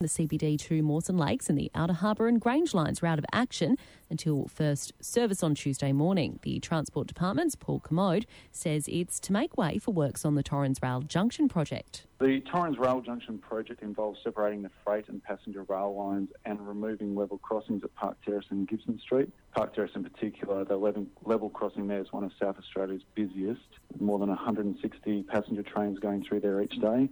The 0.00 0.06
CBD 0.06 0.56
to 0.60 0.80
Mawson 0.80 1.18
Lakes 1.18 1.50
and 1.50 1.58
the 1.58 1.72
Outer 1.74 1.94
Harbour 1.94 2.28
and 2.28 2.40
Grange 2.40 2.72
lines 2.72 3.02
out 3.02 3.18
of 3.18 3.24
action 3.32 3.76
until 4.08 4.46
first 4.46 4.92
service 5.00 5.42
on 5.42 5.56
Tuesday 5.56 5.90
morning. 5.90 6.38
The 6.42 6.60
Transport 6.60 7.08
Department's 7.08 7.56
Paul 7.56 7.80
Commode 7.80 8.24
says 8.52 8.86
it's 8.86 9.18
to 9.18 9.32
make 9.32 9.58
way 9.58 9.76
for 9.78 9.90
works 9.90 10.24
on 10.24 10.36
the 10.36 10.42
Torrens 10.44 10.78
Rail 10.80 11.00
Junction 11.00 11.48
project. 11.48 12.06
The 12.20 12.40
Torrens 12.42 12.78
Rail 12.78 13.00
Junction 13.00 13.38
project 13.38 13.82
involves 13.82 14.20
separating 14.22 14.62
the 14.62 14.70
freight 14.84 15.08
and 15.08 15.20
passenger 15.20 15.64
rail 15.64 15.96
lines 15.98 16.28
and 16.44 16.64
removing 16.64 17.16
level 17.16 17.38
crossings 17.38 17.82
at 17.82 17.92
Park 17.96 18.18
Terrace 18.24 18.46
and 18.50 18.68
Gibson 18.68 19.00
Street. 19.00 19.32
Park 19.52 19.74
Terrace 19.74 19.90
in 19.96 20.04
particular, 20.04 20.64
the 20.64 20.76
level 20.76 21.50
crossing 21.50 21.88
there 21.88 22.00
is 22.00 22.12
one 22.12 22.22
of 22.22 22.30
South 22.40 22.56
Australia's 22.56 23.02
busiest, 23.16 23.66
more 23.98 24.20
than 24.20 24.28
160 24.28 25.24
passenger 25.24 25.64
trains 25.64 25.98
going 25.98 26.22
through 26.22 26.38
there 26.38 26.62
each 26.62 26.80
day. 26.80 27.08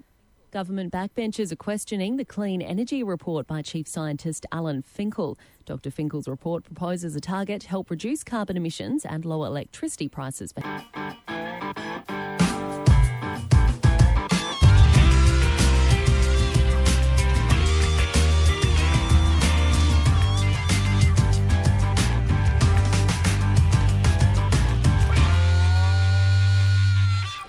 Government 0.53 0.93
backbenchers 0.93 1.51
are 1.51 1.57
questioning 1.57 2.17
the 2.17 2.25
Clean 2.25 2.63
Energy 2.63 3.03
Report 3.03 3.47
by 3.49 3.63
Chief 3.63 3.89
Scientist 3.89 4.47
Alan 4.53 4.81
Finkel. 4.81 5.37
Dr. 5.65 5.91
Finkel's 5.91 6.29
report 6.29 6.63
proposes 6.63 7.17
a 7.17 7.21
target 7.21 7.63
to 7.63 7.69
help 7.69 7.91
reduce 7.91 8.23
carbon 8.23 8.57
emissions 8.57 9.05
and 9.05 9.25
lower 9.25 9.47
electricity 9.47 10.09
prices. 10.09 10.55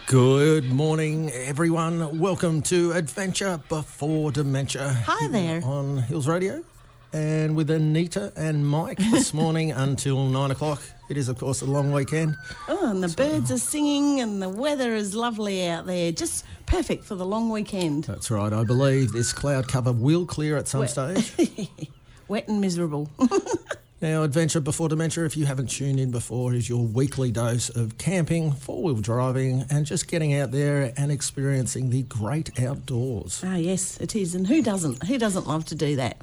Good 0.07 0.71
morning, 0.71 1.31
everyone. 1.31 2.17
Welcome 2.17 2.61
to 2.61 2.93
Adventure 2.93 3.59
Before 3.67 4.31
Dementia. 4.31 4.93
Hi 5.05 5.27
there. 5.27 5.61
On 5.65 5.97
Hills 5.97 6.29
Radio. 6.29 6.63
And 7.11 7.57
with 7.57 7.69
Anita 7.69 8.31
and 8.37 8.65
Mike 8.65 8.99
this 8.99 9.33
morning 9.33 9.73
until 9.73 10.23
nine 10.27 10.51
o'clock. 10.51 10.81
It 11.09 11.17
is, 11.17 11.27
of 11.27 11.37
course, 11.37 11.61
a 11.61 11.65
long 11.65 11.91
weekend. 11.91 12.37
Oh, 12.69 12.89
and 12.89 13.03
the 13.03 13.09
so, 13.09 13.17
birds 13.17 13.51
are 13.51 13.57
singing 13.57 14.21
and 14.21 14.41
the 14.41 14.47
weather 14.47 14.95
is 14.95 15.13
lovely 15.13 15.67
out 15.67 15.85
there. 15.85 16.13
Just 16.13 16.45
perfect 16.67 17.03
for 17.03 17.15
the 17.15 17.25
long 17.25 17.49
weekend. 17.49 18.05
That's 18.05 18.31
right. 18.31 18.53
I 18.53 18.63
believe 18.63 19.11
this 19.11 19.33
cloud 19.33 19.67
cover 19.67 19.91
will 19.91 20.25
clear 20.25 20.55
at 20.55 20.69
some 20.69 20.79
Wet. 20.79 20.89
stage. 20.89 21.69
Wet 22.29 22.47
and 22.47 22.61
miserable. 22.61 23.09
Now, 23.99 24.21
Adventure 24.21 24.59
Before 24.59 24.89
Dementia, 24.89 25.25
if 25.25 25.35
you 25.35 25.47
haven't 25.47 25.71
tuned 25.71 25.99
in 25.99 26.11
before, 26.11 26.53
is 26.53 26.69
your 26.69 26.85
weekly 26.85 27.31
dose 27.31 27.69
of 27.69 27.97
camping, 27.97 28.51
four 28.51 28.83
wheel 28.83 28.97
driving, 28.97 29.65
and 29.71 29.87
just 29.87 30.07
getting 30.07 30.35
out 30.35 30.51
there 30.51 30.93
and 30.95 31.11
experiencing 31.11 31.89
the 31.89 32.03
great 32.03 32.59
outdoors. 32.61 33.41
Ah, 33.43 33.55
yes, 33.55 33.97
it 33.99 34.15
is. 34.15 34.35
And 34.35 34.45
who 34.45 34.61
doesn't? 34.61 35.07
Who 35.07 35.17
doesn't 35.17 35.47
love 35.47 35.65
to 35.65 35.75
do 35.75 35.95
that? 35.95 36.21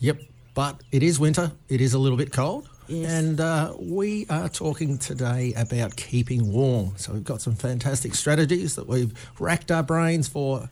Yep, 0.00 0.20
but 0.52 0.82
it 0.92 1.02
is 1.02 1.18
winter, 1.18 1.52
it 1.70 1.80
is 1.80 1.94
a 1.94 1.98
little 1.98 2.18
bit 2.18 2.30
cold. 2.30 2.68
Yes. 2.88 3.10
And 3.10 3.40
uh, 3.40 3.72
we 3.78 4.26
are 4.28 4.50
talking 4.50 4.98
today 4.98 5.54
about 5.56 5.96
keeping 5.96 6.52
warm. 6.52 6.92
So, 6.96 7.14
we've 7.14 7.24
got 7.24 7.40
some 7.40 7.54
fantastic 7.54 8.14
strategies 8.14 8.76
that 8.76 8.86
we've 8.86 9.14
racked 9.38 9.70
our 9.70 9.82
brains 9.82 10.28
for 10.28 10.68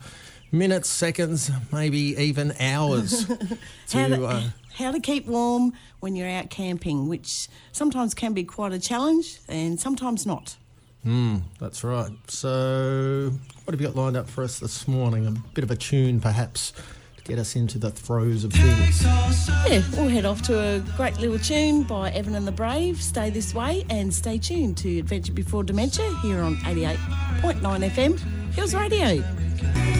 minutes, 0.53 0.91
seconds, 0.91 1.51
maybe 1.73 2.15
even 2.19 2.53
hours 2.61 3.27
to. 3.89 4.27
Uh, 4.27 4.51
how 4.77 4.91
to 4.91 5.01
keep 5.01 5.27
warm 5.27 5.73
when 6.01 6.17
you're 6.17 6.29
out 6.29 6.51
camping, 6.51 7.09
which 7.09 7.49
sometimes 7.73 8.15
can 8.15 8.33
be 8.33 8.45
quite 8.45 8.73
a 8.73 8.79
challenge 8.79 9.39
and 9.49 9.79
sometimes 9.79 10.27
not. 10.27 10.57
Hmm, 11.03 11.39
that's 11.59 11.83
right. 11.83 12.13
So, 12.29 13.33
what 13.65 13.73
have 13.75 13.81
you 13.81 13.89
got 13.89 13.97
lined 13.97 14.17
up 14.17 14.29
for 14.29 14.45
us 14.45 14.61
this 14.61 14.87
morning? 14.87 15.27
A 15.27 15.31
bit 15.55 15.65
of 15.65 15.71
a 15.73 15.77
tune, 15.77 16.21
perhaps, 16.21 16.73
to 17.17 17.25
get 17.25 17.41
us 17.41 17.57
into 17.57 17.79
the 17.79 17.91
throes 17.91 18.45
of 18.45 18.53
things. 18.53 19.03
Yeah, 19.05 19.83
we'll 19.97 20.09
head 20.09 20.25
off 20.25 20.43
to 20.43 20.59
a 20.59 20.79
great 20.97 21.19
little 21.19 21.41
tune 21.41 21.83
by 21.83 22.13
Evan 22.13 22.37
and 22.37 22.47
the 22.47 22.53
Brave. 22.53 23.03
Stay 23.03 23.31
this 23.31 23.53
way 23.53 23.85
and 23.91 24.15
stay 24.15 24.39
tuned 24.39 24.77
to 24.79 24.99
Adventure 25.01 25.33
Before 25.33 25.65
Dementia 25.65 26.09
here 26.23 26.41
on 26.41 26.55
88.9 26.59 27.61
FM, 27.91 28.19
Hills 28.55 28.75
Radio. 28.75 29.92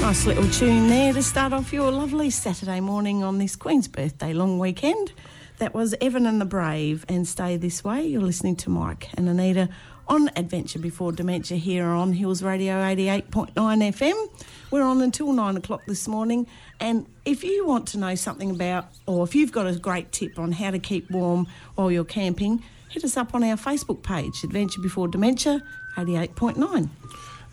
Nice 0.00 0.24
little 0.24 0.48
tune 0.48 0.88
there 0.88 1.12
to 1.12 1.22
start 1.22 1.52
off 1.52 1.70
your 1.70 1.90
lovely 1.90 2.30
Saturday 2.30 2.80
morning 2.80 3.22
on 3.22 3.36
this 3.36 3.56
Queen's 3.56 3.88
birthday 3.88 4.32
long 4.32 4.58
weekend. 4.58 5.12
That 5.58 5.74
was 5.74 5.94
Evan 6.00 6.24
and 6.24 6.40
the 6.40 6.46
Brave 6.46 7.04
and 7.10 7.28
Stay 7.28 7.58
This 7.58 7.84
Way. 7.84 8.06
You're 8.06 8.22
listening 8.22 8.56
to 8.56 8.70
Mike 8.70 9.10
and 9.14 9.28
Anita 9.28 9.68
on 10.06 10.30
Adventure 10.34 10.78
Before 10.78 11.12
Dementia 11.12 11.58
here 11.58 11.84
on 11.84 12.14
Hills 12.14 12.42
Radio 12.42 12.76
88.9 12.76 13.52
FM. 13.54 14.44
We're 14.70 14.82
on 14.82 15.02
until 15.02 15.30
nine 15.32 15.58
o'clock 15.58 15.82
this 15.86 16.08
morning. 16.08 16.46
And 16.80 17.06
if 17.26 17.44
you 17.44 17.66
want 17.66 17.88
to 17.88 17.98
know 17.98 18.14
something 18.14 18.50
about, 18.50 18.86
or 19.06 19.24
if 19.24 19.34
you've 19.34 19.52
got 19.52 19.66
a 19.66 19.78
great 19.78 20.10
tip 20.12 20.38
on 20.38 20.52
how 20.52 20.70
to 20.70 20.78
keep 20.78 21.10
warm 21.10 21.46
while 21.74 21.90
you're 21.90 22.04
camping, 22.04 22.62
hit 22.88 23.04
us 23.04 23.18
up 23.18 23.34
on 23.34 23.44
our 23.44 23.56
Facebook 23.56 24.02
page, 24.02 24.42
Adventure 24.42 24.80
Before 24.80 25.06
Dementia 25.06 25.62
88.9. 25.96 26.88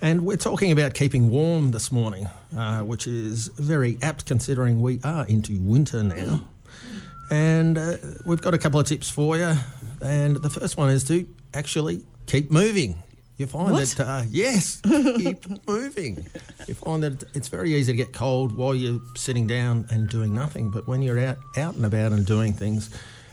And 0.02 0.26
we're 0.26 0.38
talking 0.38 0.72
about 0.72 0.94
keeping 0.94 1.30
warm 1.30 1.72
this 1.72 1.92
morning, 1.92 2.28
uh, 2.56 2.82
which 2.82 3.08
is 3.08 3.48
very 3.48 3.98
apt 4.02 4.26
considering 4.26 4.82
we 4.82 5.00
are 5.04 5.26
into 5.28 5.58
winter 5.60 6.04
now. 6.04 6.42
And 7.32 7.78
uh, 7.78 7.98
we've 8.26 8.42
got 8.42 8.54
a 8.54 8.58
couple 8.58 8.80
of 8.80 8.86
tips 8.86 9.10
for 9.10 9.38
you. 9.38 9.54
And 10.02 10.36
the 10.36 10.50
first 10.50 10.78
one 10.78 10.90
is 10.92 11.04
to 11.06 11.28
actually 11.54 12.04
keep 12.28 12.52
moving. 12.52 13.02
You 13.38 13.48
find 13.48 13.72
what? 13.72 13.88
that, 13.88 14.08
uh, 14.08 14.24
yes, 14.30 14.80
keep 14.82 15.46
moving. 15.68 16.26
You 16.68 16.74
find 16.74 17.04
that 17.04 17.24
it's 17.34 17.48
very 17.50 17.74
easy 17.74 17.92
to 17.92 17.98
get 17.98 18.14
cold 18.14 18.56
while 18.56 18.74
you're 18.76 19.02
sitting 19.16 19.48
down 19.48 19.88
and 19.90 20.08
doing 20.08 20.34
nothing. 20.34 20.70
But 20.70 20.88
when 20.88 21.02
you're 21.02 21.20
out, 21.20 21.38
out 21.58 21.76
and 21.76 21.86
about 21.86 22.14
and 22.14 22.26
doing 22.26 22.54
things, 22.54 22.90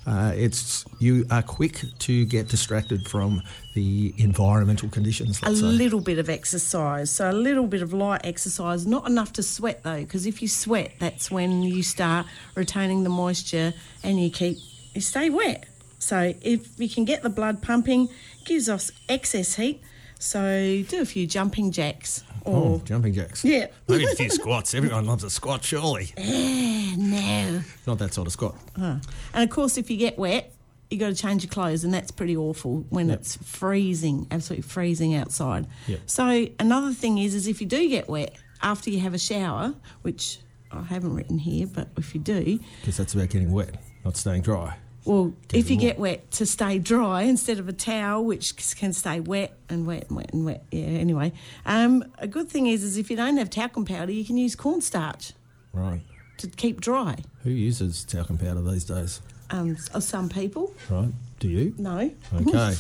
uh, 0.07 0.33
it's 0.35 0.85
you 0.99 1.27
are 1.31 1.43
quick 1.43 1.85
to 2.01 2.25
get 2.27 2.49
distracted 2.49 3.09
from 3.09 3.43
the 3.75 4.13
environmental 4.19 4.89
conditions. 4.89 5.41
a 5.43 5.55
say. 5.55 5.63
little 5.63 6.01
bit 6.01 6.19
of 6.19 6.29
exercise, 6.29 7.11
so 7.11 7.31
a 7.31 7.33
little 7.33 7.67
bit 7.67 7.83
of 7.83 7.93
light 7.93 8.23
exercise, 8.25 8.87
not 8.87 9.07
enough 9.07 9.33
to 9.35 9.43
sweat 9.43 9.83
though, 9.85 10.01
because 10.01 10.27
if 10.27 10.43
you 10.43 10.49
sweat, 10.49 10.93
that's 10.99 11.31
when 11.31 11.63
you 11.63 11.83
start 11.83 12.27
retaining 12.55 13.05
the 13.05 13.11
moisture 13.11 13.73
and 14.03 14.21
you 14.21 14.31
keep 14.31 14.59
you 14.95 15.01
stay 15.01 15.31
wet. 15.31 15.67
So 15.99 16.35
if 16.43 16.81
you 16.81 16.89
can 16.89 17.05
get 17.05 17.23
the 17.23 17.31
blood 17.31 17.63
pumping, 17.63 18.09
gives 18.45 18.69
us 18.69 18.91
excess 19.09 19.55
heat. 19.55 19.81
So 20.19 20.83
do 20.89 21.01
a 21.01 21.05
few 21.05 21.27
jumping 21.27 21.71
jacks. 21.71 22.25
Or, 22.45 22.57
oh, 22.77 22.83
jumping 22.85 23.15
jacks. 23.15 23.45
Yeah. 23.45 23.67
Maybe 23.89 24.05
a 24.05 24.15
few 24.15 24.29
squats. 24.31 24.75
Everyone 24.75 25.07
loves 25.07 25.23
a 25.25 25.31
squat, 25.31 25.63
surely. 25.65 26.13
Uh, 26.19 26.97
no. 26.97 27.63
Not 27.87 27.99
that 27.99 28.13
sort 28.15 28.27
of 28.27 28.33
squat. 28.33 28.57
And 28.77 29.01
of 29.35 29.51
course, 29.51 29.79
if 29.79 29.91
you 29.91 29.97
get 29.97 30.19
wet, 30.19 30.53
you 30.91 30.99
got 30.99 31.09
to 31.09 31.15
change 31.15 31.45
your 31.45 31.51
clothes, 31.51 31.85
and 31.85 31.95
that's 31.95 32.11
pretty 32.11 32.37
awful 32.37 32.85
when 32.91 33.09
Yep. 33.09 33.19
it's 33.21 33.37
freezing, 33.37 34.27
absolutely 34.31 34.63
freezing 34.69 35.15
outside. 35.15 35.67
Yep. 35.87 36.01
So 36.07 36.47
another 36.59 36.93
thing 36.93 37.19
is, 37.19 37.35
is 37.35 37.47
if 37.47 37.61
you 37.61 37.67
do 37.67 37.89
get 37.89 38.09
wet 38.09 38.37
after 38.63 38.91
you 38.91 39.01
have 39.01 39.15
a 39.15 39.19
shower, 39.19 39.75
which 40.03 40.39
I 40.71 40.83
haven't 40.83 41.15
written 41.15 41.39
here, 41.39 41.67
but 41.67 41.89
if 41.97 42.15
you 42.15 42.21
do, 42.21 42.59
Because 42.81 42.97
that's 42.99 43.15
about 43.15 43.31
getting 43.31 43.53
wet, 43.53 43.77
not 44.05 44.17
staying 44.17 44.43
dry. 44.43 44.77
Well, 45.05 45.33
if 45.53 45.69
you 45.71 45.77
warm. 45.77 45.87
get 45.89 45.99
wet, 45.99 46.31
to 46.33 46.47
stay 46.47 46.79
dry 46.79 47.23
instead 47.23 47.59
of 47.59 47.69
a 47.69 47.73
towel, 47.73 48.25
which 48.25 48.77
can 48.77 48.93
stay 48.93 49.21
wet 49.21 49.53
and 49.69 49.87
wet 49.87 50.07
and 50.09 50.17
wet 50.17 50.33
and 50.33 50.45
wet. 50.45 50.65
Yeah. 50.71 50.85
Anyway, 50.85 51.33
um, 51.67 52.05
a 52.19 52.27
good 52.27 52.49
thing 52.49 52.67
is, 52.67 52.83
is 52.85 52.97
if 52.97 53.11
you 53.11 53.17
don't 53.17 53.37
have 53.37 53.51
talcum 53.51 53.85
powder, 53.85 54.13
you 54.13 54.25
can 54.25 54.37
use 54.37 54.55
cornstarch 54.55 55.33
Right. 55.73 56.03
to 56.39 56.47
keep 56.49 56.81
dry. 56.81 57.17
Who 57.43 57.51
uses 57.51 58.05
talcum 58.05 58.39
powder 58.39 58.63
these 58.63 58.85
days? 58.85 59.21
Um, 59.51 59.77
s- 59.95 60.05
some 60.07 60.29
people, 60.29 60.73
Right. 60.89 61.13
Do 61.41 61.49
you? 61.49 61.75
no. 61.79 62.11
Okay. 62.35 62.53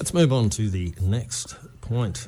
Let's 0.00 0.12
move 0.14 0.32
on 0.32 0.50
to 0.50 0.68
the 0.70 0.92
next 1.00 1.54
point. 1.80 2.26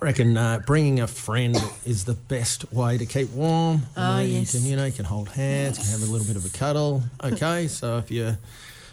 I 0.00 0.04
reckon 0.04 0.36
uh, 0.36 0.60
bringing 0.66 1.00
a 1.00 1.06
friend 1.06 1.56
is 1.86 2.04
the 2.04 2.14
best 2.14 2.70
way 2.72 2.98
to 2.98 3.06
keep 3.06 3.30
warm. 3.30 3.82
Oh, 3.96 4.18
You 4.20 4.38
yes. 4.40 4.52
can, 4.52 4.64
you 4.68 4.76
know, 4.76 4.84
you 4.84 4.92
can 4.92 5.04
hold 5.06 5.30
hands, 5.30 5.78
you 5.78 5.84
can 5.84 5.92
have 6.00 6.08
a 6.08 6.12
little 6.12 6.26
bit 6.26 6.36
of 6.36 6.44
a 6.44 6.50
cuddle. 6.50 7.02
Okay, 7.24 7.66
so 7.68 7.98
if 7.98 8.10
you 8.10 8.36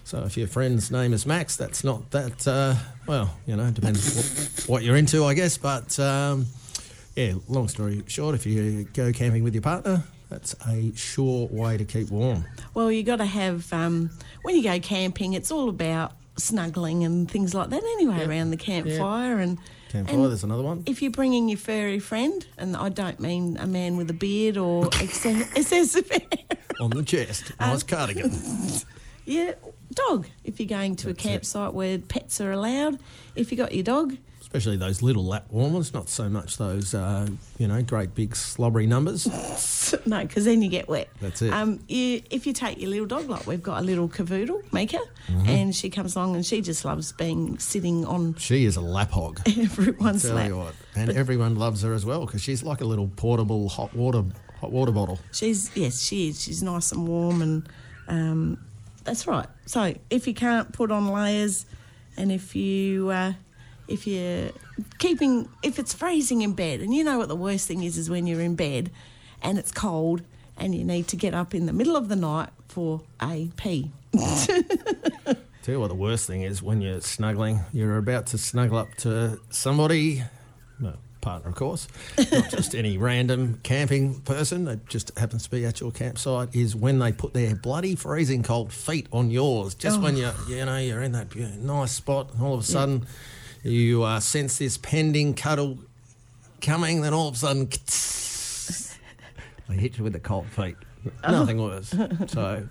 so 0.06 0.24
if 0.24 0.38
your 0.38 0.48
friend's 0.48 0.92
name 0.92 1.14
is 1.14 1.26
Max, 1.26 1.56
that's 1.58 1.84
not 1.84 2.10
that. 2.12 2.48
Uh, 2.48 2.76
well, 3.08 3.36
you 3.46 3.56
know, 3.56 3.70
depends 3.72 4.16
what, 4.16 4.70
what 4.70 4.84
you're 4.84 4.96
into, 4.96 5.26
I 5.26 5.34
guess. 5.34 5.58
But 5.58 5.98
um, 6.00 6.46
yeah, 7.16 7.34
long 7.50 7.68
story 7.68 8.04
short, 8.08 8.36
if 8.36 8.46
you 8.46 8.86
go 8.94 9.12
camping 9.12 9.44
with 9.44 9.54
your 9.54 9.62
partner, 9.62 10.04
that's 10.30 10.56
a 10.68 10.92
sure 10.96 11.48
way 11.52 11.78
to 11.78 11.86
keep 11.86 12.10
warm. 12.12 12.46
Well, 12.74 12.92
you 12.92 13.04
got 13.04 13.18
to 13.18 13.26
have 13.26 13.72
um, 13.74 14.10
when 14.44 14.56
you 14.56 14.64
go 14.64 14.80
camping. 14.80 15.34
It's 15.34 15.52
all 15.52 15.68
about 15.70 16.14
snuggling 16.38 17.04
and 17.04 17.30
things 17.30 17.54
like 17.54 17.70
that. 17.72 17.84
Anyway, 17.84 18.20
Yep. 18.20 18.28
around 18.30 18.52
the 18.52 18.58
campfire 18.58 19.40
and 19.40 19.58
Campfire, 19.94 20.16
and 20.16 20.26
there's 20.26 20.44
another 20.44 20.64
one. 20.64 20.84
If 20.88 21.02
you're 21.02 21.12
bringing 21.12 21.48
your 21.50 21.58
furry 21.60 22.00
friend, 22.00 22.46
and 22.58 22.76
I 22.76 22.90
don't 22.90 23.20
mean 23.20 23.58
a 23.58 23.68
man 23.68 23.96
with 23.96 24.10
a 24.10 24.14
beard 24.14 24.58
or 24.58 24.88
excess- 24.88 25.50
excessive 25.56 26.10
hair. 26.10 26.58
On 26.82 26.90
the 26.90 27.04
chest, 27.04 27.52
Um, 27.60 27.70
nice 27.70 27.84
cardigan. 27.84 28.32
Yeah, 29.26 29.54
dog. 29.94 30.28
If 30.44 30.60
you're 30.60 30.68
going 30.68 30.98
to 30.98 31.08
a 31.08 31.14
That's 31.14 31.24
it. 31.26 31.30
campsite 31.30 31.74
where 31.74 31.98
pets 31.98 32.42
are 32.42 32.52
allowed, 32.52 33.00
if 33.36 33.52
you 33.52 33.58
got 33.58 33.74
your 33.74 33.84
dog, 33.86 34.18
especially 34.54 34.78
those 34.78 35.02
little 35.02 35.26
lap 35.26 35.46
warmers, 35.50 35.96
not 35.96 36.08
so 36.10 36.30
much 36.30 36.58
those, 36.58 36.94
uh, 36.94 37.28
you 37.58 37.68
know, 37.68 37.82
great 37.82 38.14
big 38.14 38.36
slobbery 38.36 38.86
numbers. 38.86 39.26
no, 40.06 40.22
because 40.22 40.46
then 40.46 40.62
you 40.62 40.70
get 40.70 40.88
wet. 40.88 41.10
That's 41.20 41.42
it. 41.42 41.52
Um, 41.52 41.80
you, 41.88 42.22
if 42.30 42.46
you 42.46 42.54
take 42.54 42.80
your 42.80 42.92
little 42.92 43.08
dog, 43.08 43.28
like 43.30 43.48
we've 43.48 43.64
got 43.64 43.82
a 43.82 43.86
little 43.86 44.08
cavoodle, 44.08 44.62
Mika, 44.72 45.00
Mm-hmm. 45.28 45.48
and 45.50 45.76
she 45.76 45.90
comes 45.90 46.18
along 46.18 46.36
and 46.36 46.46
she 46.46 46.60
just 46.62 46.84
loves 46.84 47.14
being 47.14 47.58
sitting 47.58 48.06
on 48.06 48.36
She 48.36 48.66
is 48.66 48.76
a 48.76 48.82
lap 48.82 49.10
hog. 49.12 49.40
everyone's 49.48 50.30
lap. 50.30 50.52
what, 50.52 50.76
and 50.98 51.10
everyone 51.12 51.56
loves 51.56 51.82
her 51.82 51.94
as 51.94 52.06
well 52.06 52.26
because 52.26 52.42
she's 52.44 52.62
like 52.62 52.82
a 52.82 52.86
little 52.86 53.08
portable 53.16 53.70
hot 53.70 53.96
water 53.96 54.24
hot 54.60 54.72
water 54.72 54.92
bottle. 54.92 55.20
She's 55.32 55.72
yes, 55.78 56.02
she 56.02 56.28
is. 56.28 56.44
She's 56.44 56.62
nice 56.62 56.92
and 56.92 57.08
warm, 57.08 57.42
and 57.42 57.70
um, 58.10 58.58
that's 59.06 59.26
right. 59.26 59.48
So 59.66 59.96
if 60.10 60.28
you 60.28 60.34
can't 60.34 60.74
put 60.74 60.92
on 60.92 61.08
layers, 61.08 61.66
and 62.18 62.30
if 62.30 62.54
you 62.54 63.10
uh, 63.10 63.34
if 63.88 64.08
you're 64.08 64.50
keeping 65.00 65.50
if 65.62 65.80
it's 65.80 65.94
freezing 65.94 66.42
in 66.42 66.54
bed, 66.54 66.80
and 66.82 66.94
you 66.94 67.04
know 67.04 67.18
what 67.18 67.28
the 67.28 67.36
worst 67.36 67.68
thing 67.68 67.84
is 67.84 67.98
is 67.98 68.10
when 68.10 68.28
you're 68.28 68.42
in 68.42 68.56
bed 68.56 68.92
and 69.42 69.58
it's 69.58 69.72
cold 69.72 70.22
and 70.58 70.76
you 70.76 70.84
need 70.84 71.08
to 71.10 71.16
get 71.16 71.34
up 71.34 71.54
in 71.54 71.66
the 71.66 71.74
middle 71.74 71.96
of 71.96 72.10
the 72.10 72.16
night 72.16 72.50
for 72.68 73.02
a 73.22 73.50
pee. 73.58 73.92
Tell 75.64 75.76
you 75.76 75.80
what, 75.80 75.88
the 75.88 75.96
worst 75.96 76.28
thing 76.28 76.42
is 76.42 76.62
when 76.62 76.82
you're 76.82 77.02
snuggling, 77.02 77.62
you're 77.72 77.98
about 77.98 78.28
to 78.28 78.38
snuggle 78.38 78.78
up 78.78 78.94
to 78.96 79.40
somebody, 79.50 80.24
no, 80.80 80.94
partner, 81.22 81.50
of 81.50 81.56
course, 81.56 81.88
not 82.18 82.50
just 82.50 82.76
any 82.76 82.98
random 82.98 83.60
camping 83.64 84.20
person 84.22 84.66
that 84.66 84.88
just 84.88 85.18
happens 85.18 85.44
to 85.44 85.50
be 85.50 85.66
at 85.66 85.80
your 85.80 85.92
campsite, 85.92 86.54
is 86.54 86.76
when 86.76 87.00
they 87.00 87.14
put 87.14 87.34
their 87.34 87.56
bloody 87.56 87.96
freezing 87.96 88.44
cold 88.44 88.74
feet 88.74 89.08
on 89.12 89.32
yours. 89.32 89.74
Just 89.74 90.02
when 90.02 90.16
oh. 90.16 90.20
you're, 90.20 90.58
you 90.60 90.66
know, 90.66 90.78
you're 90.78 91.02
in 91.02 91.14
that 91.14 91.34
nice 91.36 91.94
spot, 91.94 92.34
and 92.34 92.44
all 92.44 92.54
of 92.54 92.60
a 92.60 92.64
sudden 92.64 93.08
you 93.64 94.04
uh, 94.04 94.20
sense 94.20 94.58
this 94.58 94.78
pending 94.78 95.34
cuddle 95.34 95.80
coming, 96.62 97.02
then 97.02 97.14
all 97.14 97.30
of 97.30 97.36
a 97.36 97.38
sudden, 97.38 97.70
they 99.68 99.76
hit 99.76 99.98
you 99.98 100.04
with 100.04 100.14
the 100.14 100.20
cold 100.20 100.48
feet. 100.48 100.76
Nothing 101.28 101.62
worse. 101.62 101.96
So. 102.28 102.68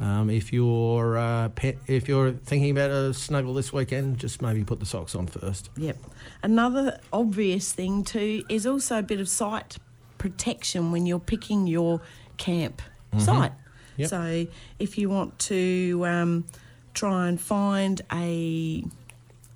Um, 0.00 0.30
if 0.30 0.52
you're 0.52 1.16
uh, 1.16 1.50
pe- 1.50 1.76
if 1.86 2.08
you're 2.08 2.32
thinking 2.32 2.72
about 2.72 2.90
a 2.90 3.14
snuggle 3.14 3.54
this 3.54 3.72
weekend, 3.72 4.18
just 4.18 4.42
maybe 4.42 4.64
put 4.64 4.80
the 4.80 4.86
socks 4.86 5.14
on 5.14 5.28
first. 5.28 5.70
Yep. 5.76 5.96
Another 6.42 6.98
obvious 7.12 7.72
thing 7.72 8.02
too 8.02 8.42
is 8.48 8.66
also 8.66 8.98
a 8.98 9.02
bit 9.02 9.20
of 9.20 9.28
site 9.28 9.76
protection 10.18 10.90
when 10.90 11.06
you're 11.06 11.20
picking 11.20 11.68
your 11.68 12.00
camp 12.36 12.82
site. 13.16 13.52
Yep. 13.96 14.08
So 14.08 14.46
if 14.80 14.98
you 14.98 15.08
want 15.08 15.38
to 15.40 16.04
um, 16.04 16.46
try 16.94 17.28
and 17.28 17.40
find 17.40 18.00
a 18.10 18.84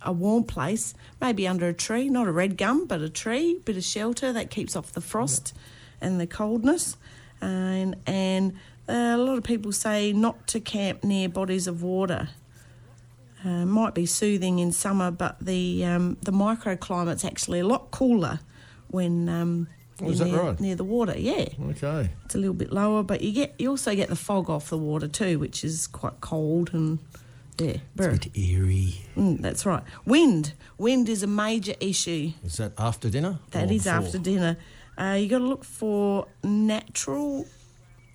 a 0.02 0.12
warm 0.12 0.44
place, 0.44 0.94
maybe 1.20 1.46
under 1.48 1.68
a 1.68 1.72
tree, 1.74 2.08
not 2.08 2.26
a 2.28 2.32
red 2.32 2.56
gum, 2.56 2.86
but 2.86 3.00
a 3.00 3.08
tree, 3.08 3.60
bit 3.64 3.76
of 3.76 3.84
shelter 3.84 4.32
that 4.32 4.50
keeps 4.50 4.76
off 4.76 4.92
the 4.92 5.00
frost 5.00 5.54
and 6.00 6.20
the 6.20 6.26
coldness. 6.26 6.96
And 7.40 7.96
and 8.06 8.52
uh, 8.88 8.92
a 8.92 9.18
lot 9.18 9.36
of 9.38 9.44
people 9.44 9.72
say 9.72 10.12
not 10.12 10.46
to 10.48 10.60
camp 10.60 11.02
near 11.04 11.28
bodies 11.28 11.66
of 11.66 11.82
water. 11.82 12.28
Uh, 13.44 13.64
might 13.66 13.94
be 13.94 14.06
soothing 14.06 14.58
in 14.58 14.72
summer, 14.72 15.10
but 15.10 15.36
the 15.40 15.84
um, 15.84 16.16
the 16.22 16.32
microclimate's 16.32 17.24
actually 17.24 17.60
a 17.60 17.66
lot 17.66 17.90
cooler 17.90 18.40
when 18.88 19.28
um, 19.28 19.68
Oh, 20.02 20.10
is 20.10 20.18
you're 20.18 20.28
that 20.28 20.34
near, 20.34 20.42
right? 20.42 20.60
near 20.60 20.74
the 20.76 20.84
water. 20.84 21.14
Yeah, 21.16 21.46
Okay. 21.70 22.10
it's 22.26 22.34
a 22.34 22.38
little 22.38 22.54
bit 22.54 22.70
lower, 22.72 23.02
but 23.02 23.22
you 23.22 23.32
get 23.32 23.54
you 23.58 23.70
also 23.70 23.94
get 23.94 24.08
the 24.08 24.16
fog 24.16 24.50
off 24.50 24.68
the 24.68 24.76
water 24.78 25.08
too, 25.08 25.38
which 25.38 25.64
is 25.64 25.86
quite 25.86 26.20
cold 26.20 26.70
and 26.74 26.98
yeah, 27.58 27.76
very. 27.94 28.18
eerie. 28.34 28.94
Mm, 29.16 29.40
that's 29.40 29.64
right. 29.66 29.82
Wind, 30.04 30.52
wind 30.78 31.08
is 31.08 31.22
a 31.22 31.26
major 31.26 31.74
issue. 31.80 32.32
Is 32.44 32.56
that 32.58 32.72
after 32.78 33.08
dinner? 33.10 33.38
That 33.52 33.70
is 33.70 33.84
before? 33.84 33.98
after 33.98 34.18
dinner. 34.18 34.56
Uh, 34.98 35.16
you 35.20 35.28
got 35.28 35.38
to 35.38 35.44
look 35.44 35.64
for 35.64 36.26
natural 36.42 37.46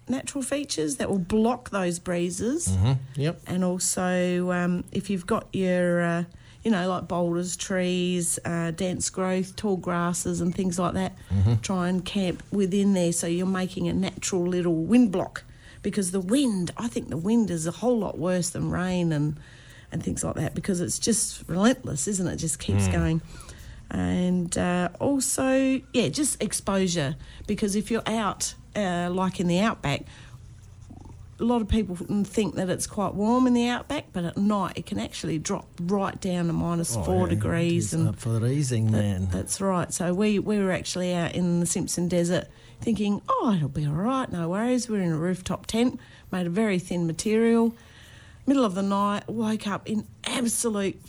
natural 0.07 0.41
features 0.43 0.97
that 0.97 1.09
will 1.09 1.19
block 1.19 1.69
those 1.69 1.99
breezes. 1.99 2.67
Mhm. 2.67 2.97
Yep. 3.15 3.41
and 3.47 3.63
also 3.63 4.51
um, 4.51 4.83
if 4.91 5.09
you've 5.09 5.25
got 5.27 5.47
your 5.53 6.01
uh, 6.01 6.23
you 6.63 6.71
know 6.71 6.87
like 6.89 7.07
boulders 7.07 7.55
trees 7.55 8.37
uh, 8.45 8.71
dense 8.71 9.09
growth 9.09 9.55
tall 9.55 9.77
grasses 9.77 10.41
and 10.41 10.53
things 10.53 10.77
like 10.77 10.93
that 10.95 11.13
try 11.61 11.87
and 11.87 12.03
camp 12.03 12.43
within 12.51 12.93
there 12.93 13.11
so 13.13 13.25
you're 13.27 13.45
making 13.45 13.87
a 13.87 13.93
natural 13.93 14.45
little 14.45 14.75
wind 14.75 15.11
block 15.11 15.43
because 15.81 16.11
the 16.11 16.19
wind 16.19 16.71
i 16.77 16.87
think 16.87 17.09
the 17.09 17.17
wind 17.17 17.49
is 17.51 17.65
a 17.67 17.71
whole 17.71 17.97
lot 17.99 18.17
worse 18.17 18.49
than 18.51 18.69
rain 18.71 19.11
and 19.11 19.37
and 19.91 20.03
things 20.03 20.23
like 20.23 20.35
that 20.35 20.53
because 20.55 20.79
it's 20.81 20.99
just 20.99 21.43
relentless 21.47 22.07
isn't 22.07 22.27
it 22.27 22.37
just 22.37 22.59
keeps 22.59 22.87
going 22.87 23.21
and 23.89 24.57
uh, 24.57 24.87
also 24.99 25.81
yeah 25.93 26.07
just 26.07 26.41
exposure 26.41 27.15
because 27.47 27.75
if 27.75 27.91
you're 27.91 28.07
out 28.07 28.53
uh, 28.75 29.09
like 29.11 29.39
in 29.39 29.47
the 29.47 29.59
outback 29.59 30.03
a 31.39 31.43
lot 31.43 31.61
of 31.61 31.67
people 31.67 31.95
think 32.23 32.53
that 32.55 32.69
it's 32.69 32.85
quite 32.85 33.15
warm 33.15 33.47
in 33.47 33.55
the 33.55 33.67
outback, 33.67 34.05
but 34.13 34.23
at 34.23 34.37
night 34.37 34.73
it 34.75 34.85
can 34.85 34.99
actually 34.99 35.39
drop 35.39 35.65
right 35.81 36.21
down 36.21 36.45
to 36.45 36.53
minus 36.53 36.95
Oh, 36.95 37.01
four 37.03 37.23
yeah, 37.23 37.29
degrees. 37.33 37.95
And 37.95 38.15
for 38.15 38.45
easing, 38.45 38.91
man. 38.91 39.27
that's 39.31 39.59
right. 39.59 39.91
So 39.91 40.13
we, 40.13 40.37
we 40.37 40.59
were 40.59 40.71
actually 40.71 41.15
out 41.15 41.33
in 41.33 41.59
the 41.59 41.65
Simpson 41.65 42.07
Desert 42.07 42.45
thinking, 42.81 43.21
oh, 43.29 43.53
it'll 43.55 43.69
be 43.69 43.85
all 43.85 43.93
right, 43.93 44.31
no 44.31 44.49
worries. 44.49 44.89
We're 44.89 45.01
in 45.01 45.11
a 45.11 45.17
rooftop 45.17 45.67
tent 45.67 45.99
made 46.31 46.47
of 46.47 46.53
very 46.53 46.79
thin 46.79 47.05
material. 47.07 47.75
Middle 48.45 48.65
of 48.65 48.73
the 48.73 48.81
night, 48.81 49.29
woke 49.29 49.67
up 49.67 49.87
in 49.87 50.07
absolute, 50.25 50.99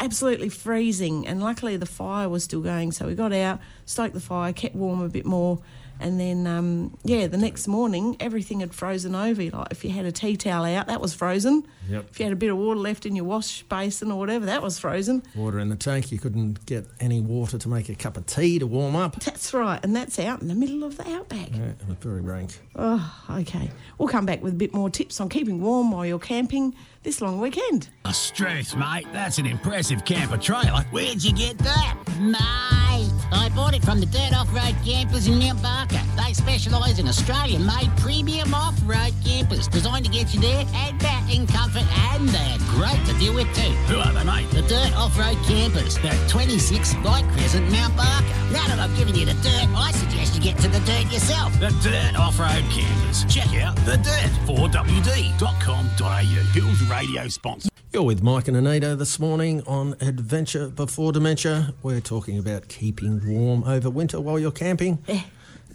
absolutely 0.00 0.48
freezing, 0.48 1.26
and 1.26 1.42
luckily 1.42 1.76
the 1.76 1.86
fire 1.86 2.28
was 2.28 2.44
still 2.44 2.62
going. 2.62 2.92
So 2.92 3.06
we 3.06 3.14
got 3.14 3.32
out, 3.32 3.60
stoked 3.84 4.14
the 4.14 4.20
fire, 4.20 4.52
kept 4.52 4.74
warm 4.74 5.02
a 5.02 5.08
bit 5.08 5.26
more. 5.26 5.58
And 6.00 6.20
then, 6.20 6.46
um, 6.46 6.96
yeah, 7.04 7.26
the 7.26 7.38
next 7.38 7.68
morning, 7.68 8.16
everything 8.20 8.60
had 8.60 8.74
frozen 8.74 9.14
over. 9.14 9.42
Like 9.42 9.68
if 9.70 9.84
you 9.84 9.90
had 9.90 10.04
a 10.04 10.12
tea 10.12 10.36
towel 10.36 10.64
out, 10.64 10.86
that 10.86 11.00
was 11.00 11.14
frozen. 11.14 11.66
Yep. 11.88 12.06
If 12.10 12.18
you 12.20 12.24
had 12.24 12.32
a 12.32 12.36
bit 12.36 12.50
of 12.50 12.56
water 12.58 12.78
left 12.78 13.06
in 13.06 13.16
your 13.16 13.24
wash 13.24 13.62
basin 13.62 14.12
or 14.12 14.18
whatever, 14.18 14.46
that 14.46 14.62
was 14.62 14.78
frozen. 14.78 15.22
Water 15.34 15.58
in 15.58 15.68
the 15.68 15.76
tank. 15.76 16.12
You 16.12 16.18
couldn't 16.18 16.64
get 16.66 16.86
any 17.00 17.20
water 17.20 17.58
to 17.58 17.68
make 17.68 17.88
a 17.88 17.94
cup 17.94 18.16
of 18.16 18.26
tea 18.26 18.58
to 18.58 18.66
warm 18.66 18.94
up. 18.96 19.18
That's 19.20 19.52
right, 19.54 19.80
and 19.82 19.96
that's 19.96 20.18
out 20.18 20.42
in 20.42 20.48
the 20.48 20.54
middle 20.54 20.84
of 20.84 20.96
the 20.96 21.08
outback. 21.10 21.50
Yeah, 21.52 21.70
it 21.70 21.80
very 22.00 22.20
rank. 22.20 22.58
Oh, 22.76 23.24
okay. 23.30 23.70
We'll 23.96 24.08
come 24.08 24.26
back 24.26 24.42
with 24.42 24.52
a 24.54 24.56
bit 24.56 24.74
more 24.74 24.90
tips 24.90 25.20
on 25.20 25.28
keeping 25.28 25.60
warm 25.60 25.90
while 25.90 26.06
you're 26.06 26.18
camping 26.18 26.74
this 27.02 27.20
long 27.20 27.40
weekend. 27.40 27.88
Struth, 28.12 28.76
mate. 28.76 29.06
That's 29.12 29.38
an 29.38 29.46
impressive 29.46 30.04
camper 30.04 30.36
trailer. 30.36 30.82
Where'd 30.90 31.22
you 31.22 31.32
get 31.32 31.58
that? 31.58 31.96
Mate, 32.20 33.10
I 33.32 33.48
bought 33.50 33.74
it 33.74 33.82
from 33.84 34.00
the 34.00 34.06
Dirt 34.06 34.32
Off-Road 34.34 34.76
Campers 34.84 35.26
in 35.26 35.38
Mount 35.38 35.62
Barker. 35.62 36.00
They 36.16 36.32
specialise 36.32 36.98
in 36.98 37.08
Australian-made 37.08 37.90
premium 37.98 38.54
off-road 38.54 39.12
campers 39.24 39.68
designed 39.68 40.04
to 40.04 40.10
get 40.10 40.34
you 40.34 40.40
there 40.40 40.64
and 40.74 40.98
back 40.98 41.32
in 41.34 41.46
comfort 41.46 41.84
and 42.12 42.28
they're 42.28 42.58
great 42.70 43.04
to 43.06 43.12
deal 43.18 43.34
with 43.34 43.52
too. 43.54 43.70
Who 43.92 43.98
are 43.98 44.12
they, 44.12 44.24
mate? 44.24 44.50
The 44.50 44.62
Dirt 44.62 44.94
Off-Road 44.94 45.36
Campers. 45.46 45.98
They're 45.98 46.28
26 46.28 46.94
Light 47.04 47.24
Crescent, 47.32 47.70
Mount 47.70 47.96
Barker. 47.96 48.26
Now 48.52 48.66
that 48.68 48.78
I've 48.78 48.96
given 48.96 49.14
you 49.14 49.26
the 49.26 49.34
dirt, 49.34 49.68
I 49.76 49.92
suggest 49.92 50.34
you 50.34 50.40
get 50.40 50.56
to 50.58 50.68
the 50.68 50.80
dirt 50.80 51.12
yourself. 51.12 51.52
The 51.60 51.70
Dirt 51.82 52.16
Off-Road 52.18 52.64
Campers. 52.70 53.24
Check 53.26 53.54
out 53.62 53.76
the 53.84 53.96
Dirt 53.98 54.32
4WD.com.au. 54.46 56.18
Hills 56.52 56.82
Radio 56.88 57.28
sponsor. 57.28 57.68
You're 57.90 58.02
with 58.02 58.22
Mike 58.22 58.48
and 58.48 58.56
Anita 58.56 58.96
this 58.96 59.18
morning 59.18 59.62
on 59.66 59.96
Adventure 60.00 60.68
Before 60.68 61.10
Dementia. 61.10 61.72
We're 61.82 62.02
talking 62.02 62.38
about 62.38 62.68
keeping 62.68 63.17
warm 63.26 63.64
over 63.64 63.90
winter 63.90 64.20
while 64.20 64.38
you're 64.38 64.50
camping. 64.50 64.98
Yeah. 65.06 65.22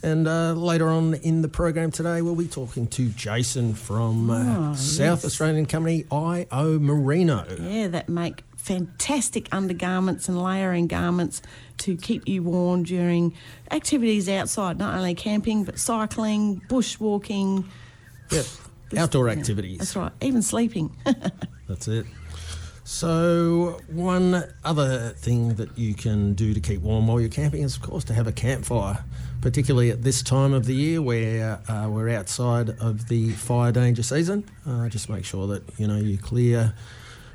And 0.04 0.28
uh, 0.28 0.52
later 0.52 0.90
on 0.90 1.14
in 1.14 1.42
the 1.42 1.48
program 1.48 1.90
today, 1.90 2.22
we'll 2.22 2.36
be 2.36 2.48
talking 2.48 2.88
to 2.88 3.08
Jason 3.10 3.74
from 3.74 4.30
uh, 4.30 4.76
South 4.76 5.24
Australian 5.24 5.66
company 5.66 6.04
IO 6.12 6.78
Merino. 6.78 7.46
Yeah, 7.58 7.88
that 7.88 8.10
make 8.10 8.44
fantastic 8.58 9.48
undergarments 9.54 10.28
and 10.28 10.42
layering 10.42 10.88
garments 10.88 11.42
to 11.78 11.96
keep 11.96 12.28
you 12.28 12.44
warm 12.44 12.84
during 12.84 13.34
activities 13.72 14.28
outside, 14.28 14.78
not 14.78 14.94
only 14.96 15.16
camping, 15.16 15.64
but 15.64 15.80
cycling, 15.80 16.62
bushwalking. 16.68 17.66
Yep. 18.30 18.46
Outdoor 18.98 19.30
activities. 19.30 19.80
That's 19.80 19.96
right, 19.96 20.12
even 20.22 20.42
sleeping. 20.42 20.96
That's 21.68 21.88
it. 21.88 22.06
So, 22.86 23.80
one 23.88 24.44
other 24.66 25.10
thing 25.12 25.56
that 25.56 25.78
you 25.78 25.94
can 25.94 26.34
do 26.34 26.54
to 26.54 26.60
keep 26.60 26.82
warm 26.82 27.08
while 27.08 27.20
you're 27.22 27.30
camping 27.30 27.64
is, 27.64 27.78
of 27.78 27.82
course, 27.82 28.04
to 28.06 28.14
have 28.14 28.28
a 28.28 28.34
campfire, 28.34 29.06
particularly 29.40 29.90
at 29.90 30.04
this 30.04 30.22
time 30.22 30.54
of 30.54 30.66
the 30.66 30.76
year 30.76 31.02
where 31.02 31.62
uh, 31.70 31.88
we're 31.90 32.10
outside 32.10 32.72
of 32.82 33.08
the 33.08 33.32
fire 33.32 33.72
danger 33.72 34.04
season. 34.04 34.44
Uh, 34.68 34.90
just 34.90 35.10
make 35.10 35.24
sure 35.24 35.48
that 35.48 35.64
you 35.78 35.88
know 35.88 35.96
you 35.96 36.18
clear. 36.18 36.74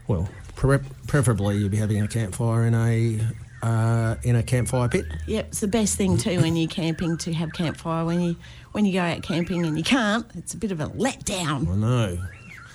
Well, 0.06 0.28
pre- 0.54 0.78
preferably 1.06 1.56
you'll 1.56 1.70
be 1.70 1.78
having 1.78 2.02
a 2.02 2.08
campfire 2.08 2.66
in 2.66 2.74
a 2.74 3.18
uh, 3.62 4.16
in 4.22 4.36
a 4.36 4.42
campfire 4.42 4.88
pit. 4.88 5.06
Yep, 5.26 5.46
it's 5.48 5.60
the 5.60 5.68
best 5.68 5.96
thing 5.96 6.18
too 6.18 6.40
when 6.40 6.56
you're 6.56 6.68
camping 6.68 7.16
to 7.18 7.32
have 7.32 7.54
campfire. 7.54 8.04
When 8.04 8.20
you 8.20 8.36
when 8.72 8.84
you 8.84 8.92
go 8.92 9.00
out 9.00 9.22
camping 9.22 9.64
and 9.64 9.78
you 9.78 9.84
can't, 9.84 10.26
it's 10.34 10.52
a 10.52 10.58
bit 10.58 10.72
of 10.72 10.80
a 10.80 10.88
letdown. 10.88 11.68
I 11.68 11.74
know. 11.74 12.18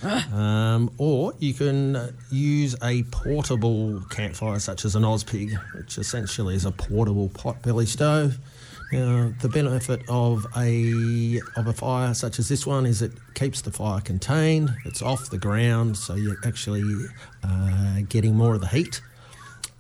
Um, 0.04 0.92
or 0.98 1.34
you 1.40 1.54
can 1.54 1.96
uh, 1.96 2.12
use 2.32 2.76
a 2.84 3.04
portable 3.04 4.02
campfire, 4.10 4.60
such 4.60 4.86
as 4.86 4.96
an 4.96 5.04
Ozpig, 5.04 5.54
which 5.76 5.98
essentially 5.98 6.56
is 6.56 6.66
a 6.66 6.72
portable 6.72 7.30
potbelly 7.30 7.88
stove. 7.88 8.38
Now, 8.92 9.34
the 9.42 9.50
benefit 9.50 10.02
of 10.08 10.46
a 10.56 11.42
of 11.56 11.66
a 11.66 11.74
fire 11.74 12.14
such 12.14 12.38
as 12.38 12.48
this 12.48 12.68
one 12.68 12.86
is 12.86 13.02
it 13.02 13.12
keeps 13.34 13.62
the 13.62 13.72
fire 13.72 14.02
contained. 14.02 14.72
It's 14.86 15.02
off 15.02 15.32
the 15.32 15.40
ground, 15.40 15.98
so 15.98 16.14
you're 16.14 16.38
actually 16.46 16.84
uh, 17.44 18.02
getting 18.08 18.36
more 18.36 18.54
of 18.54 18.62
the 18.62 18.68
heat. 18.68 19.02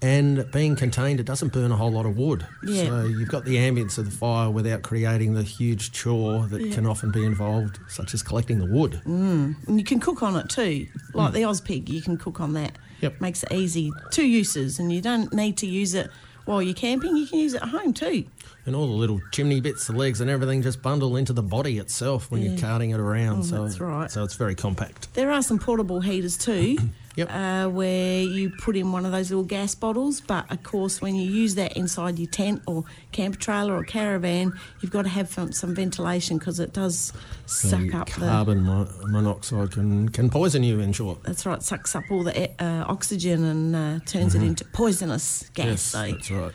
And 0.03 0.51
being 0.51 0.75
contained, 0.75 1.19
it 1.19 1.25
doesn't 1.25 1.53
burn 1.53 1.72
a 1.72 1.75
whole 1.77 1.91
lot 1.91 2.05
of 2.05 2.17
wood. 2.17 2.45
Yeah. 2.65 2.86
So 2.88 3.03
you've 3.05 3.29
got 3.29 3.45
the 3.45 3.55
ambience 3.55 3.98
of 3.98 4.05
the 4.05 4.12
fire 4.12 4.50
without 4.50 4.81
creating 4.81 5.33
the 5.33 5.43
huge 5.43 5.91
chore 5.93 6.45
that 6.48 6.74
can 6.74 6.86
often 6.86 7.12
be 7.12 7.24
involved, 7.24 7.79
such 7.88 8.13
as 8.13 8.22
collecting 8.22 8.60
the 8.60 8.65
wood. 8.65 9.01
Mm. 9.05 9.55
And 9.67 9.79
you 9.79 9.86
can 9.86 10.00
cook 10.01 10.22
on 10.22 10.36
it 10.36 10.50
too, 10.50 10.88
like 11.13 11.33
the 11.33 11.43
Ozpig. 11.43 11.88
You 11.89 12.01
can 12.01 12.17
cook 12.17 12.41
on 12.41 12.53
that. 12.53 12.77
Yep. 13.01 13.22
Makes 13.22 13.43
it 13.43 13.51
easy. 13.53 13.91
Two 14.12 14.27
uses, 14.27 14.79
and 14.79 14.91
you 14.91 15.01
don't 15.01 15.31
need 15.33 15.57
to 15.57 15.67
use 15.67 15.93
it 15.93 16.10
while 16.45 16.62
you're 16.62 16.74
camping. 16.74 17.15
You 17.15 17.25
can 17.25 17.39
use 17.39 17.53
it 17.53 17.62
at 17.62 17.69
home 17.69 17.93
too. 17.93 18.25
And 18.65 18.75
all 18.75 18.88
the 18.88 18.93
little 18.93 19.19
chimney 19.31 19.60
bits, 19.60 19.88
the 19.88 19.93
legs, 19.93 20.22
and 20.22 20.29
everything 20.29 20.62
just 20.62 20.81
bundle 20.81 21.17
into 21.17 21.33
the 21.33 21.43
body 21.43 21.79
itself 21.79 22.31
when 22.31 22.41
you're 22.41 22.57
carting 22.57 22.91
it 22.91 23.00
around. 23.00 23.43
so 23.43 23.57
Oh, 23.57 23.63
that's 23.63 23.79
right. 23.79 24.10
So 24.10 24.24
it's 24.24 24.36
very 24.36 24.55
compact. 24.55 25.13
There 25.15 25.31
are 25.31 25.41
some 25.41 25.60
portable 25.60 26.00
heaters 26.00 26.38
too, 26.38 26.77
Yep. 27.15 27.29
uh, 27.32 27.70
where 27.70 28.22
you 28.22 28.50
put 28.50 28.75
in 28.75 28.91
one 28.91 29.05
of 29.05 29.12
those 29.12 29.29
little 29.29 29.43
gas 29.43 29.75
bottles. 29.75 30.20
But 30.20 30.51
of 30.51 30.63
course, 30.63 31.01
when 31.01 31.15
you 31.15 31.29
use 31.29 31.55
that 31.55 31.74
inside 31.77 32.17
your 32.17 32.29
tent 32.29 32.63
or 32.65 32.86
camper 33.12 33.38
trailer 33.38 33.75
or 33.75 33.84
caravan, 33.84 34.53
you've 34.82 34.91
got 34.91 35.03
to 35.03 35.10
have 35.10 35.29
some, 35.29 35.51
some 35.51 35.75
ventilation 35.75 36.38
because 36.39 36.60
it 36.60 36.74
does 36.74 37.13
suck 37.46 37.82
the 37.82 37.98
up 37.98 38.10
the. 38.10 38.25
carbon 38.25 38.63
monoxide 39.05 39.72
can, 39.72 40.10
can 40.10 40.29
poison 40.29 40.63
you, 40.63 40.79
in 40.79 40.91
short. 40.91 41.22
That's 41.24 41.46
right, 41.46 41.62
sucks 41.62 41.96
up 41.96 42.05
all 42.10 42.24
the 42.24 42.50
uh, 42.60 42.86
oxygen 42.88 43.43
and 43.43 43.75
uh, 43.75 44.00
turns 44.05 44.34
it 44.34 44.41
into 44.41 44.65
poisonous 44.65 45.50
gas. 45.53 45.65
Mm-hmm. 45.65 45.70
Yes, 45.70 45.82
so 45.82 46.12
that's 46.12 46.32
right. 46.32 46.53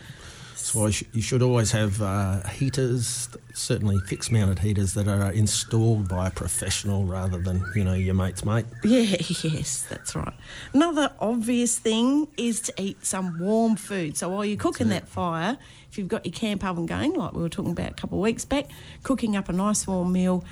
That's 0.69 1.03
why 1.03 1.07
you 1.15 1.23
should 1.23 1.41
always 1.41 1.71
have 1.71 2.03
uh, 2.03 2.47
heaters, 2.47 3.31
certainly 3.55 3.97
fixed 4.01 4.31
mounted 4.31 4.59
heaters 4.59 4.93
that 4.95 5.09
are 5.09 5.33
installed 5.33 6.11
by 6.11 6.27
a 6.27 6.31
professional 6.31 7.05
rather 7.05 7.39
than, 7.39 7.65
you 7.75 7.85
know, 7.85 7.95
your 7.95 8.13
mate's 8.13 8.45
mate. 8.45 8.67
Yeah, 8.85 9.01
yes, 9.43 9.87
that's 9.89 10.15
right. 10.15 10.35
Another 10.75 11.11
obvious 11.21 11.79
thing 11.79 12.29
is 12.37 12.61
to 12.61 12.75
eat 12.77 13.07
some 13.07 13.39
warm 13.39 13.77
food. 13.77 14.19
So 14.19 14.29
while 14.29 14.45
you're 14.45 14.59
cooking 14.59 14.91
that 14.91 15.09
fire, 15.09 15.57
if 15.91 15.97
you've 15.97 16.09
got 16.09 16.27
your 16.27 16.35
camp 16.35 16.63
oven 16.63 16.85
going, 16.85 17.15
like 17.15 17.33
we 17.33 17.41
were 17.41 17.49
talking 17.49 17.73
about 17.73 17.93
a 17.93 17.95
couple 17.95 18.19
of 18.19 18.23
weeks 18.23 18.45
back, 18.45 18.67
cooking 19.03 19.37
up 19.37 19.49
a 19.49 19.55
nice 19.55 19.87
warm 19.87 20.13
meal, 20.13 20.45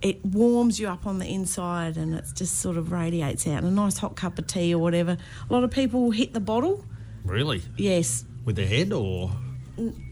it 0.00 0.24
warms 0.24 0.78
you 0.78 0.86
up 0.86 1.08
on 1.08 1.18
the 1.18 1.26
inside 1.26 1.96
and 1.96 2.14
it 2.14 2.24
just 2.36 2.60
sort 2.60 2.76
of 2.76 2.92
radiates 2.92 3.48
out. 3.48 3.64
And 3.64 3.66
a 3.66 3.70
nice 3.72 3.98
hot 3.98 4.14
cup 4.14 4.38
of 4.38 4.46
tea 4.46 4.72
or 4.72 4.78
whatever. 4.78 5.16
A 5.50 5.52
lot 5.52 5.64
of 5.64 5.72
people 5.72 6.12
hit 6.12 6.34
the 6.34 6.40
bottle. 6.40 6.84
Really? 7.24 7.62
Yes, 7.76 8.24
With 8.44 8.54
their 8.54 8.68
head 8.68 8.92
or? 8.92 9.32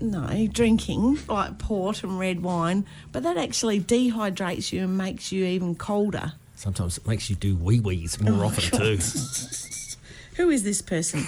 No, 0.00 0.48
drinking 0.52 1.18
like 1.28 1.58
port 1.58 2.02
and 2.02 2.18
red 2.18 2.42
wine, 2.42 2.84
but 3.12 3.22
that 3.22 3.36
actually 3.36 3.80
dehydrates 3.80 4.72
you 4.72 4.82
and 4.84 4.96
makes 4.98 5.32
you 5.32 5.44
even 5.44 5.74
colder. 5.74 6.32
Sometimes 6.54 6.98
it 6.98 7.06
makes 7.06 7.28
you 7.28 7.36
do 7.36 7.56
wee 7.56 7.80
wees 7.80 8.20
more 8.20 8.44
Oh, 8.44 8.46
often 8.46 8.78
too. 8.78 8.98
Who 10.36 10.50
is 10.50 10.62
this 10.64 10.82
person? 10.82 11.24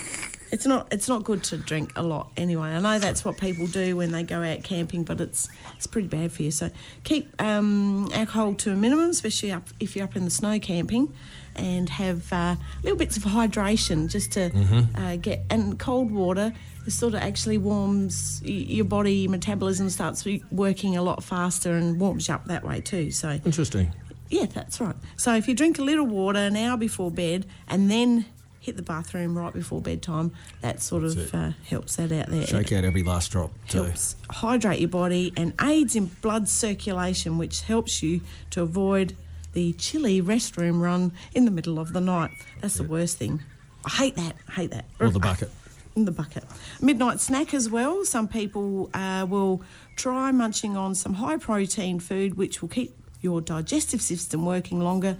It's 0.52 0.64
not. 0.66 0.86
It's 0.92 1.08
not 1.08 1.24
good 1.24 1.42
to 1.44 1.56
drink 1.56 1.92
a 1.96 2.02
lot 2.02 2.30
anyway. 2.36 2.68
I 2.68 2.80
know 2.80 2.98
that's 3.00 3.24
what 3.24 3.36
people 3.36 3.66
do 3.66 3.96
when 3.96 4.12
they 4.12 4.22
go 4.22 4.42
out 4.42 4.62
camping, 4.62 5.02
but 5.02 5.20
it's 5.20 5.48
it's 5.76 5.86
pretty 5.88 6.06
bad 6.08 6.30
for 6.32 6.42
you. 6.44 6.50
So 6.52 6.70
keep 7.02 7.40
um, 7.42 8.08
alcohol 8.14 8.54
to 8.54 8.70
a 8.72 8.76
minimum, 8.76 9.10
especially 9.10 9.50
up 9.52 9.68
if 9.80 9.96
you're 9.96 10.04
up 10.04 10.14
in 10.16 10.24
the 10.24 10.30
snow 10.30 10.58
camping, 10.60 11.12
and 11.56 11.88
have 11.88 12.32
uh, 12.32 12.56
little 12.82 12.98
bits 12.98 13.16
of 13.16 13.24
hydration 13.24 14.08
just 14.08 14.32
to 14.32 14.50
uh, 14.94 15.16
get. 15.16 15.44
And 15.50 15.78
cold 15.78 16.10
water 16.10 16.52
sort 16.88 17.14
of 17.14 17.20
actually 17.20 17.58
warms 17.58 18.40
your 18.44 18.84
body, 18.84 19.26
metabolism 19.28 19.90
starts 19.90 20.26
working 20.50 20.96
a 20.96 21.02
lot 21.02 21.24
faster 21.24 21.72
and 21.72 21.98
warms 21.98 22.28
you 22.28 22.34
up 22.34 22.46
that 22.46 22.64
way 22.64 22.80
too. 22.80 23.10
So 23.10 23.38
Interesting. 23.44 23.92
yeah, 24.30 24.46
that's 24.46 24.80
right. 24.80 24.96
So 25.16 25.34
if 25.34 25.48
you 25.48 25.54
drink 25.54 25.78
a 25.78 25.82
little 25.82 26.06
water 26.06 26.38
an 26.38 26.56
hour 26.56 26.76
before 26.76 27.10
bed 27.10 27.46
and 27.68 27.90
then 27.90 28.26
hit 28.60 28.76
the 28.76 28.82
bathroom 28.82 29.38
right 29.38 29.52
before 29.52 29.80
bedtime, 29.80 30.32
that 30.60 30.82
sort 30.82 31.02
That's 31.02 31.14
of 31.14 31.34
uh, 31.34 31.50
helps 31.68 31.96
that 31.96 32.10
out 32.12 32.26
there. 32.28 32.46
Shake 32.46 32.72
out 32.72 32.84
every 32.84 33.04
last 33.04 33.30
drop 33.30 33.52
too. 33.68 33.84
helps 33.84 34.16
hydrate 34.30 34.80
your 34.80 34.88
body 34.88 35.32
and 35.36 35.54
aids 35.62 35.94
in 35.94 36.06
blood 36.20 36.48
circulation, 36.48 37.38
which 37.38 37.62
helps 37.62 38.02
you 38.02 38.20
to 38.50 38.62
avoid 38.62 39.16
the 39.56 39.72
chilly 39.72 40.20
restroom 40.20 40.82
run 40.82 41.10
in 41.34 41.46
the 41.46 41.50
middle 41.50 41.78
of 41.78 41.94
the 41.94 42.00
night. 42.00 42.30
That's 42.60 42.76
the 42.76 42.84
worst 42.84 43.16
thing. 43.16 43.42
I 43.86 43.88
hate 43.88 44.16
that. 44.16 44.36
I 44.48 44.52
hate 44.52 44.70
that. 44.72 44.84
Or 45.00 45.08
the 45.08 45.18
bucket. 45.18 45.50
In 45.96 46.04
the 46.04 46.12
bucket. 46.12 46.44
Midnight 46.82 47.20
snack 47.20 47.54
as 47.54 47.70
well. 47.70 48.04
Some 48.04 48.28
people 48.28 48.90
uh, 48.92 49.26
will 49.26 49.62
try 49.96 50.30
munching 50.30 50.76
on 50.76 50.94
some 50.94 51.14
high 51.14 51.38
protein 51.38 52.00
food, 52.00 52.34
which 52.36 52.60
will 52.60 52.68
keep 52.68 52.94
your 53.22 53.40
digestive 53.40 54.02
system 54.02 54.44
working 54.44 54.78
longer, 54.78 55.16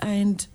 and 0.00 0.46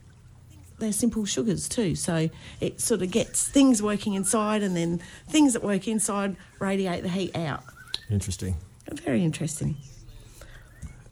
they're 0.77 0.91
simple 0.91 1.25
sugars 1.25 1.67
too. 1.67 1.95
So 1.95 2.29
it 2.61 2.79
sort 2.79 3.01
of 3.01 3.09
gets 3.09 3.47
things 3.47 3.81
working 3.81 4.13
inside, 4.13 4.61
and 4.61 4.77
then 4.77 5.01
things 5.27 5.53
that 5.53 5.63
work 5.63 5.87
inside 5.87 6.35
radiate 6.59 7.01
the 7.01 7.09
heat 7.09 7.35
out. 7.35 7.63
Interesting. 8.11 8.57
Very 8.91 9.23
interesting. 9.23 9.75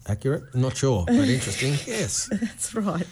Accurate? 0.07 0.53
Not 0.53 0.77
sure, 0.77 1.05
but 1.07 1.27
interesting. 1.27 1.73
Yes. 1.87 2.29
That's 2.31 2.73
right. 2.75 3.07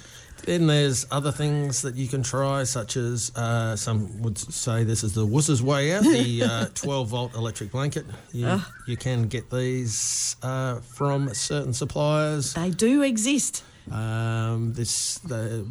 Then 0.45 0.67
there's 0.67 1.05
other 1.09 1.31
things 1.31 1.81
that 1.83 1.95
you 1.95 2.07
can 2.07 2.21
try, 2.21 2.65
such 2.65 2.97
as 2.97 3.31
uh, 3.35 3.75
some 3.77 4.21
would 4.21 4.37
say 4.37 4.83
this 4.83 5.03
is 5.03 5.13
the 5.13 5.25
wuss's 5.25 5.63
way 5.63 5.93
out, 5.93 6.03
the 6.03 6.43
uh, 6.51 6.65
12 6.75 7.07
volt 7.07 7.33
electric 7.35 7.71
blanket. 7.71 8.05
You, 8.33 8.59
you 8.85 8.97
can 8.97 9.23
get 9.27 9.49
these 9.49 10.35
uh, 10.43 10.81
from 10.81 11.33
certain 11.33 11.71
suppliers. 11.73 12.53
They 12.53 12.71
do 12.71 13.03
exist. 13.03 13.63
Um, 13.89 14.73
this 14.73 15.19
the 15.19 15.65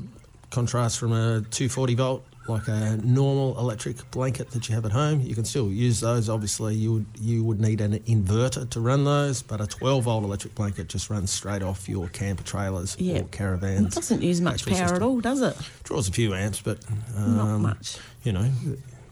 contrast 0.51 0.99
from 0.99 1.13
a 1.13 1.41
240 1.51 1.95
volt, 1.95 2.25
like 2.49 2.67
a 2.69 2.97
normal 3.05 3.59
electric 3.59 4.11
blanket 4.11 4.51
that 4.51 4.69
you 4.69 4.75
have 4.75 4.85
at 4.85 4.93
home. 4.93 5.21
You 5.21 5.35
can 5.35 5.45
still 5.45 5.71
use 5.71 6.01
those. 6.01 6.29
Obviously, 6.29 6.75
you 6.75 6.93
would 6.95 7.07
you 7.21 7.45
would 7.45 7.61
need 7.61 7.81
an 7.81 7.99
inverter 8.01 8.69
to 8.71 8.81
run 8.81 9.05
those, 9.05 9.43
but 9.43 9.61
a 9.61 9.67
12 9.67 10.05
volt 10.05 10.25
electric 10.25 10.55
blanket 10.55 10.89
just 10.89 11.09
runs 11.11 11.31
straight 11.31 11.63
off 11.63 11.89
your 11.89 12.09
camper 12.09 12.43
trailers 12.43 12.97
Yeah. 12.99 13.21
or 13.21 13.25
caravans. 13.25 13.93
It 13.97 14.01
doesn't 14.01 14.23
use 14.23 14.41
much 14.41 14.67
power 14.67 14.95
at 14.95 15.03
all, 15.03 15.21
does 15.21 15.41
it? 15.41 15.57
Draws 15.85 16.09
a 16.09 16.13
few 16.13 16.35
amps, 16.35 16.61
but 16.61 16.79
Not 17.17 17.47
um, 17.55 17.63
much. 17.63 17.97
You 18.25 18.33
know, 18.33 18.51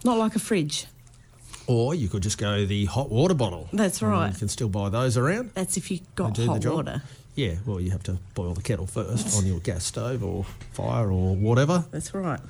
Not 0.03 0.17
like 0.17 0.35
a 0.35 0.39
fridge. 0.39 0.87
or 1.67 1.95
you 1.95 2.09
could 2.09 2.23
just 2.23 2.37
go 2.37 2.65
the 2.65 2.85
hot 2.85 3.09
water 3.09 3.33
bottle. 3.33 3.69
That's 3.71 4.01
right. 4.01 4.31
You 4.33 4.37
can 4.39 4.47
still 4.49 4.69
buy 4.69 4.89
those 4.89 5.15
around. 5.17 5.51
That's 5.53 5.77
if 5.77 5.89
you 5.91 5.99
got 6.15 6.37
hot 6.37 6.65
water. 6.65 7.01
Yeah, 7.35 7.55
well, 7.65 7.79
you 7.79 7.91
have 7.91 8.03
to 8.03 8.17
boil 8.33 8.53
the 8.53 8.61
kettle 8.61 8.87
first 8.87 9.37
on 9.37 9.45
your 9.45 9.59
gas 9.61 9.85
stove 9.85 10.21
or 10.21 10.43
fire 10.73 11.09
or 11.09 11.33
whatever. 11.33 11.85
That's 11.91 12.13
right. 12.13 12.41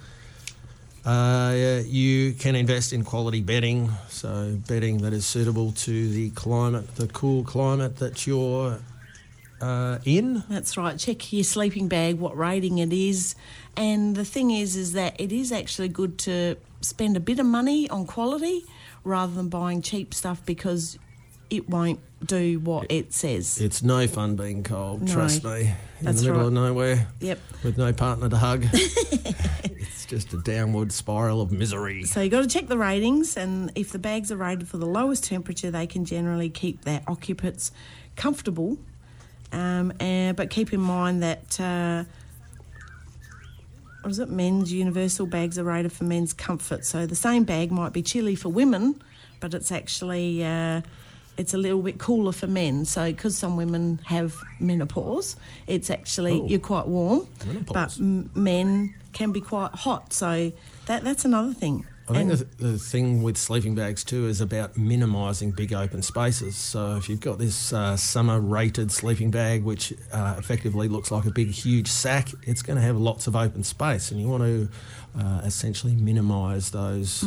Uh, 1.05 1.81
you 1.86 2.34
can 2.34 2.55
invest 2.55 2.93
in 2.93 3.03
quality 3.03 3.41
bedding, 3.41 3.89
so 4.08 4.55
bedding 4.67 5.00
that 5.00 5.13
is 5.13 5.25
suitable 5.25 5.72
to 5.72 6.10
the 6.10 6.29
climate, 6.31 6.96
the 6.96 7.08
cool 7.08 7.43
climate 7.43 7.98
that 7.98 8.27
you're 8.27 8.79
uh, 9.62 9.98
in. 10.05 10.43
That's 10.48 10.77
right. 10.77 11.00
Check 11.00 11.34
your 11.34 11.43
sleeping 11.43 11.88
bag, 11.88 12.20
what 12.20 12.38
rating 12.38 12.77
it 12.77 12.93
is. 12.93 13.36
And 13.75 14.15
the 14.15 14.25
thing 14.25 14.51
is, 14.51 14.75
is 14.75 14.93
that 14.93 15.20
it 15.20 15.31
is 15.31 15.51
actually 15.51 15.89
good 15.89 16.20
to 16.20 16.58
spend 16.81 17.17
a 17.17 17.20
bit 17.20 17.39
of 17.39 17.46
money 17.46 17.89
on 17.89 18.05
quality 18.05 18.65
rather 19.03 19.34
than 19.34 19.50
buying 19.50 19.81
cheap 19.81 20.13
stuff 20.13 20.46
because 20.46 21.00
it 21.51 21.70
won't 21.70 22.00
do 22.25 22.60
what 22.60 22.88
it 22.89 23.13
says. 23.13 23.60
It's 23.60 23.84
no 23.84 24.08
fun 24.08 24.36
being 24.36 24.63
cold, 24.63 25.03
No, 25.03 25.13
trust 25.13 25.43
me. 25.43 25.74
In 26.00 26.05
that's 26.05 26.22
the 26.22 26.27
middle 26.27 26.39
right. 26.41 26.48
of 26.48 26.53
nowhere 26.53 27.08
Yep. 27.20 27.39
with 27.63 27.77
no 27.77 27.93
partner 27.93 28.29
to 28.29 28.38
hug. 28.38 28.65
it's 28.74 30.05
just 30.05 30.34
a 30.34 30.38
downward 30.38 30.91
spiral 30.91 31.41
of 31.41 31.51
misery. 31.51 32.03
So 32.05 32.22
you've 32.22 32.31
got 32.31 32.41
to 32.41 32.48
check 32.48 32.67
the 32.67 32.77
ratings, 32.77 33.38
and 33.38 33.72
if 33.75 33.91
the 33.91 34.00
bags 34.00 34.31
are 34.31 34.38
rated 34.38 34.67
for 34.67 34.77
the 34.77 34.86
lowest 34.86 35.24
temperature, 35.25 35.70
they 35.70 35.86
can 35.86 36.05
generally 36.05 36.50
keep 36.50 36.86
their 36.86 37.01
occupants 37.08 37.72
comfortable. 38.15 38.77
Um, 39.51 39.91
and, 40.00 40.38
but 40.38 40.50
keep 40.50 40.72
in 40.74 40.79
mind 40.79 41.22
that 41.24 41.60
uh, 41.60 42.05
what 44.01 44.12
is 44.12 44.20
it? 44.20 44.29
Men's 44.29 44.72
universal 44.72 45.25
bags 45.27 45.60
are 45.60 45.63
rated 45.63 45.91
for 45.91 46.05
men's 46.05 46.34
comfort. 46.34 46.86
So 46.86 47.05
the 47.05 47.15
same 47.15 47.43
bag 47.43 47.72
might 47.72 47.93
be 47.93 48.01
chilly 48.01 48.36
for 48.36 48.50
women, 48.50 49.01
but 49.39 49.53
it's 49.53 49.72
actually 49.72 50.43
uh, 50.43 50.81
it's 51.38 51.54
a 51.54 51.58
little 51.58 51.82
bit 51.82 51.98
cooler 51.98 52.32
for 52.32 52.48
men. 52.48 52.86
So 52.86 53.06
because 53.12 53.38
some 53.38 53.56
women 53.58 54.00
have 54.06 54.36
menopause, 54.60 55.36
it's 55.68 55.90
actually 55.90 56.42
Oh. 56.42 56.48
you're 56.48 56.60
quite 56.60 56.88
warm, 56.88 57.28
Menopause. 57.46 57.74
but 57.74 57.98
m- 58.00 58.30
men 58.36 58.94
can 59.14 59.32
be 59.32 59.42
quite 59.42 59.72
hot. 59.74 60.14
So 60.14 60.52
that 60.88 61.04
that's 61.04 61.26
another 61.26 61.54
thing. 61.54 61.86
I 62.10 62.14
think 62.14 62.30
the, 62.30 62.46
the 62.72 62.78
thing 62.78 63.24
with 63.24 63.38
sleeping 63.38 63.74
bags 63.74 64.04
too 64.04 64.28
is 64.28 64.42
about 64.42 64.76
minimising 64.76 65.52
big 65.52 65.72
open 65.72 66.02
spaces. 66.02 66.58
So 66.58 66.98
if 66.98 67.08
you've 67.08 67.22
got 67.22 67.38
this 67.38 67.72
uh, 67.72 67.96
summer 67.96 68.38
rated 68.42 68.92
sleeping 68.92 69.32
bag, 69.32 69.64
which 69.64 69.94
uh, 70.12 70.36
effectively 70.38 70.90
looks 70.90 71.10
like 71.10 71.24
a 71.26 71.32
big, 71.32 71.52
huge 71.52 71.88
sack, 71.88 72.28
it's 72.44 72.64
going 72.64 72.76
to 72.76 72.82
have 72.82 72.98
lots 72.98 73.28
of 73.28 73.36
open 73.38 73.64
space, 73.64 74.12
and 74.12 74.20
you 74.20 74.28
want 74.28 74.44
to 74.44 74.70
uh, 75.18 75.42
essentially 75.46 75.96
minimise 75.96 76.72
those. 76.72 77.24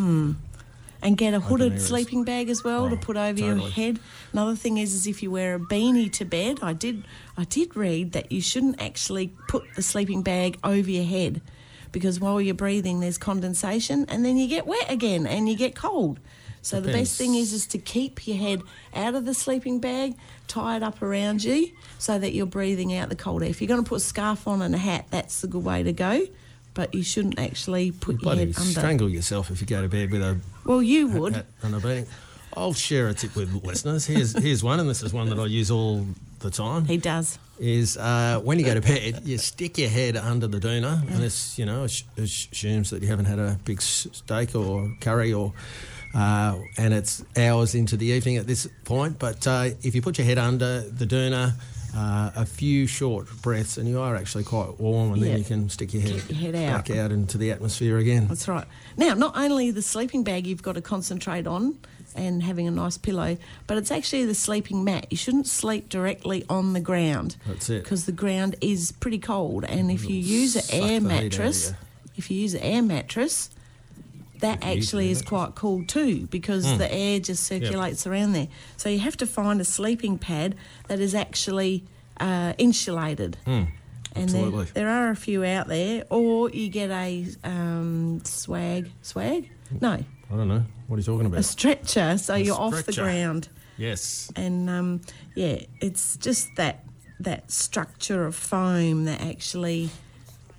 And 1.05 1.17
get 1.17 1.35
a 1.35 1.39
hooded 1.41 1.81
sleeping 1.81 2.25
bag 2.25 2.49
as 2.49 2.65
well 2.65 2.89
to 2.89 2.97
Oh, 2.97 2.99
put 2.99 3.17
over 3.17 3.39
your 3.39 3.59
head. 3.59 4.01
Another 4.33 4.57
thing 4.57 4.79
is, 4.79 4.95
is 4.95 5.07
if 5.07 5.23
you 5.23 5.31
wear 5.31 5.55
a 5.55 5.61
beanie 5.61 6.11
to 6.15 6.25
bed, 6.25 6.59
I 6.63 6.73
did, 6.73 7.05
I 7.37 7.45
did 7.45 7.77
read 7.77 8.13
that 8.13 8.33
you 8.33 8.41
shouldn't 8.41 8.81
actually 8.83 9.29
put 9.47 9.63
the 9.77 9.83
sleeping 9.83 10.23
bag 10.23 10.59
over 10.65 10.91
your 10.91 11.05
head 11.05 11.43
because 11.93 12.19
while 12.19 12.41
you're 12.41 12.55
breathing, 12.55 12.99
there's 13.01 13.19
condensation, 13.19 14.07
and 14.09 14.25
then 14.25 14.37
you 14.37 14.49
get 14.49 14.67
wet 14.67 14.91
again 14.91 15.27
and 15.29 15.49
you 15.49 15.57
get 15.57 15.77
cold. 15.77 16.19
So 16.63 16.81
the 16.81 16.91
best 16.91 17.19
thing 17.19 17.35
is 17.35 17.53
is 17.53 17.67
to 17.69 17.79
keep 17.79 18.27
your 18.27 18.39
head 18.39 18.63
out 18.95 19.15
of 19.15 19.27
the 19.27 19.35
sleeping 19.35 19.81
bag, 19.81 20.17
tie 20.49 20.77
it 20.77 20.83
up 20.83 21.03
around 21.03 21.45
you, 21.45 21.69
so 21.99 22.19
that 22.19 22.33
you're 22.33 22.47
breathing 22.47 22.95
out 22.97 23.11
the 23.11 23.17
cold 23.17 23.43
air. 23.43 23.51
If 23.51 23.61
you're 23.61 23.69
going 23.69 23.85
to 23.85 23.89
put 23.89 23.97
a 23.97 24.01
scarf 24.01 24.49
on 24.49 24.63
and 24.63 24.75
a 24.75 24.79
hat, 24.79 25.05
that's 25.11 25.43
the 25.43 25.47
good 25.47 25.63
way 25.63 25.83
to 25.83 25.93
go. 25.93 26.23
But 26.73 26.95
you 26.95 27.03
shouldn't 27.03 27.39
actually 27.39 27.93
put 27.93 28.15
your 28.15 28.21
Bloody 28.35 28.47
head 28.47 28.59
under. 28.59 28.71
strangle 28.81 29.09
yourself 29.11 29.51
if 29.51 29.61
you 29.61 29.67
go 29.67 29.83
to 29.83 29.89
bed 29.89 30.11
with 30.11 30.23
a 30.23 30.41
Well, 30.65 30.83
you 30.83 31.09
would. 31.09 31.45
and 31.63 31.75
a 31.75 31.79
beanie. 31.79 32.07
I'll 32.57 32.73
share 32.73 33.09
a 33.09 33.15
tip 33.15 33.35
with 33.35 33.53
listeners. 33.65 34.07
Here's 34.07 34.33
here's 34.39 34.63
one, 34.63 34.79
and 34.81 34.89
this 34.89 35.03
is 35.03 35.13
one 35.13 35.29
that 35.31 35.39
I 35.39 35.47
use 35.47 35.71
all 35.71 36.07
the 36.39 36.51
time. 36.51 36.85
He 36.85 36.97
does. 36.99 37.39
is 37.59 37.97
uh, 37.97 38.41
when 38.45 38.59
you 38.59 38.65
go 38.65 38.75
to 38.75 38.81
bed, 38.81 39.23
you 39.25 39.39
stick 39.39 39.77
your 39.79 39.89
head 39.89 40.17
under 40.17 40.47
the 40.47 40.59
doona, 40.61 41.01
and 41.11 41.21
this, 41.23 41.59
you 41.59 41.67
know, 41.67 41.85
assumes 42.17 42.91
that 42.91 43.03
you 43.03 43.09
haven't 43.09 43.25
had 43.25 43.39
a 43.41 43.59
big 43.65 43.83
steak 43.83 44.55
or 44.55 44.95
curry 45.01 45.33
or. 45.33 45.53
Uh, 46.15 46.59
and 46.79 46.95
it's 46.95 47.25
hours 47.37 47.75
into 47.75 47.97
the 47.97 48.07
evening 48.07 48.37
at 48.37 48.47
this 48.47 48.69
point, 48.85 49.19
but 49.19 49.47
uh, 49.47 49.71
if 49.83 49.95
you 49.95 50.03
put 50.03 50.17
your 50.19 50.27
head 50.27 50.39
under 50.39 50.81
the 50.83 51.05
doona, 51.07 51.55
uh, 51.97 52.31
a 52.37 52.47
few 52.47 52.87
short 52.87 53.27
breaths, 53.43 53.77
and 53.79 53.89
you 53.89 54.01
are 54.01 54.17
actually 54.17 54.45
quite 54.45 54.79
warm, 54.81 55.13
and 55.13 55.23
Yeah. 55.23 55.29
then 55.31 55.39
you 55.39 55.45
can 55.45 55.69
stick 55.71 55.93
your 55.93 56.03
head, 56.03 56.23
your 56.29 56.39
head 56.53 56.55
out. 56.55 56.87
back 56.89 56.97
out 56.97 57.13
into 57.13 57.39
the 57.39 57.51
atmosphere 57.51 57.99
again. 57.99 58.27
That's 58.29 58.49
right. 58.49 58.67
Now, 58.97 59.15
not 59.15 59.37
only 59.37 59.71
the 59.71 59.83
sleeping 59.83 60.23
bag 60.25 60.47
you've 60.47 60.63
got 60.63 60.75
to 60.75 60.83
concentrate 60.83 61.47
on 61.47 61.77
and 62.17 62.43
having 62.45 62.69
a 62.69 62.71
nice 62.71 62.97
pillow, 62.97 63.37
but 63.67 63.77
it's 63.77 63.91
actually 63.91 64.25
the 64.25 64.35
sleeping 64.35 64.85
mat. 64.85 65.07
You 65.11 65.17
shouldn't 65.17 65.47
sleep 65.49 65.89
directly 65.89 66.45
on 66.49 66.73
the 66.75 66.81
ground. 66.81 67.37
That's 67.47 67.71
it. 67.71 67.83
Because 67.83 68.07
the 68.07 68.13
ground 68.13 68.55
is 68.61 68.93
pretty 68.93 69.19
cold. 69.19 69.65
And 69.65 69.91
if 69.91 70.09
you 70.09 70.17
use 70.17 70.55
an 70.57 70.63
air 70.71 70.81
the 70.81 70.87
heat 70.87 70.93
out 70.95 70.97
of 70.97 71.03
mattress, 71.23 71.73
if 72.17 72.31
you 72.31 72.39
use 72.41 72.55
an 72.55 72.63
air 72.63 72.83
mattress, 72.83 73.51
that 74.45 74.59
If 74.59 74.65
you 74.69 74.75
use 74.77 74.85
actually 74.87 75.11
is 75.11 75.23
quite 75.23 75.55
cool 75.55 75.85
too 75.85 76.27
because 76.31 76.65
Hmm. 76.67 76.79
the 76.79 76.93
air 76.93 77.19
just 77.21 77.43
circulates 77.45 78.07
around 78.07 78.33
there. 78.33 78.49
So 78.77 78.89
you 78.89 78.99
have 79.01 79.17
to 79.19 79.27
find 79.27 79.61
a 79.61 79.65
sleeping 79.65 80.19
pad 80.19 80.55
that 80.89 81.01
is 81.01 81.15
actually 81.15 81.85
uh, 82.21 82.53
insulated. 82.59 83.37
And 83.47 83.55
there, 83.57 83.65
Hmm. 84.15 84.21
absolutely. 84.23 84.65
there 84.75 84.89
are 84.89 85.11
a 85.11 85.17
few 85.17 85.45
out 85.45 85.67
there, 85.67 86.05
or 86.11 86.49
you 86.51 86.69
get 86.69 86.91
a 86.91 87.27
um, 87.43 88.21
swag, 88.25 88.91
swag? 89.03 89.51
No, 89.81 89.93
I 90.31 90.37
don't 90.37 90.47
know. 90.49 90.63
What 90.87 90.97
are 90.97 91.01
you 91.01 91.05
talking 91.05 91.27
about? 91.27 91.41
a 91.41 91.43
stretcher, 91.43 92.17
so 92.19 92.35
you're 92.37 92.55
off 92.67 92.85
the 92.87 92.93
ground. 92.93 93.49
Yes. 93.77 94.31
And 94.37 94.71
um, 94.71 95.01
yeah, 95.35 95.59
it's 95.81 96.17
just 96.19 96.49
that 96.57 96.85
that 97.21 97.51
structure 97.51 98.25
of 98.27 98.35
foam 98.37 99.05
that 99.07 99.21
actually 99.21 99.91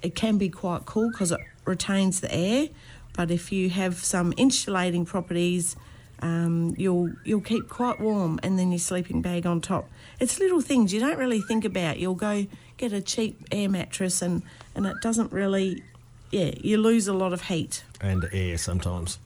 it 0.02 0.16
can 0.16 0.38
be 0.38 0.50
quite 0.50 0.86
cool 0.86 1.10
because 1.12 1.32
it 1.32 1.40
retains 1.66 2.20
the 2.20 2.34
air. 2.34 2.68
But 3.16 3.32
if 3.32 3.52
you 3.52 3.70
have 3.70 4.04
some 4.04 4.34
insulating 4.38 5.06
properties, 5.06 5.76
um, 6.20 6.76
you'll 6.78 7.12
you'll 7.24 7.42
keep 7.42 7.70
quite 7.70 8.00
warm, 8.00 8.40
and 8.44 8.58
then 8.58 8.72
your 8.72 8.80
sleeping 8.80 9.22
bag 9.22 9.46
on 9.46 9.62
top. 9.62 9.90
It's 10.20 10.40
little 10.40 10.62
things 10.62 10.94
you 10.94 11.00
don't 11.00 11.18
really 11.18 11.42
think 11.42 11.66
about. 11.66 12.00
You'll 12.00 12.16
go 12.16 12.48
get 12.78 12.94
a 12.94 13.02
cheap 13.02 13.42
air 13.52 13.70
mattress, 13.70 14.22
and 14.22 14.44
and 14.76 14.86
it 14.86 14.98
doesn't 15.02 15.32
really, 15.32 15.84
yeah, 16.32 16.52
you 16.60 16.78
lose 16.78 17.08
a 17.08 17.14
lot 17.14 17.34
of 17.34 17.44
heat. 17.44 17.84
And 18.02 18.28
air 18.32 18.58
sometimes. 18.58 19.20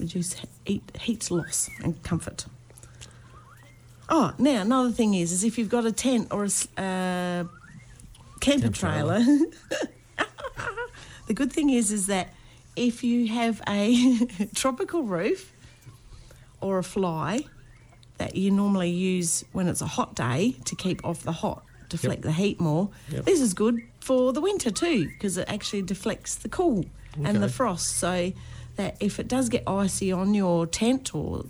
reduce 0.00 0.34
heat, 0.64 0.82
heat 0.98 1.30
loss 1.30 1.68
and 1.82 2.02
comfort. 2.02 2.46
Oh, 4.08 4.32
now 4.38 4.62
another 4.62 4.90
thing 4.90 5.14
is, 5.14 5.30
is 5.30 5.44
if 5.44 5.56
you've 5.58 5.68
got 5.68 5.86
a 5.86 5.92
tent 5.92 6.28
or 6.32 6.44
a 6.44 6.82
uh, 6.82 7.44
camper 8.40 8.62
Camp 8.62 8.74
trailer, 8.74 9.24
the 11.30 11.34
good 11.34 11.52
thing 11.52 11.70
is, 11.70 11.92
is 11.92 12.08
that 12.08 12.28
if 12.74 13.04
you 13.04 13.28
have 13.28 13.62
a 13.68 14.18
tropical 14.56 15.04
roof 15.04 15.52
or 16.60 16.78
a 16.78 16.82
fly 16.82 17.44
that 18.18 18.34
you 18.34 18.50
normally 18.50 18.90
use 18.90 19.44
when 19.52 19.68
it's 19.68 19.80
a 19.80 19.86
hot 19.86 20.16
day 20.16 20.56
to 20.64 20.74
keep 20.74 21.04
off 21.04 21.22
the 21.22 21.30
hot, 21.30 21.62
deflect 21.88 22.22
the 22.22 22.32
heat 22.32 22.58
more, 22.58 22.88
Yep. 23.12 23.26
this 23.26 23.40
is 23.40 23.54
good 23.54 23.80
for 24.00 24.32
the 24.32 24.40
winter 24.40 24.72
too 24.72 25.06
because 25.06 25.38
it 25.38 25.48
actually 25.48 25.82
deflects 25.82 26.34
the 26.34 26.48
cool 26.48 26.84
and 27.22 27.40
the 27.40 27.48
frost. 27.48 27.86
So 27.98 28.32
that 28.74 28.96
if 28.98 29.20
it 29.20 29.28
does 29.28 29.48
get 29.48 29.62
icy 29.68 30.10
on 30.10 30.34
your 30.34 30.66
tent 30.66 31.14
or 31.14 31.44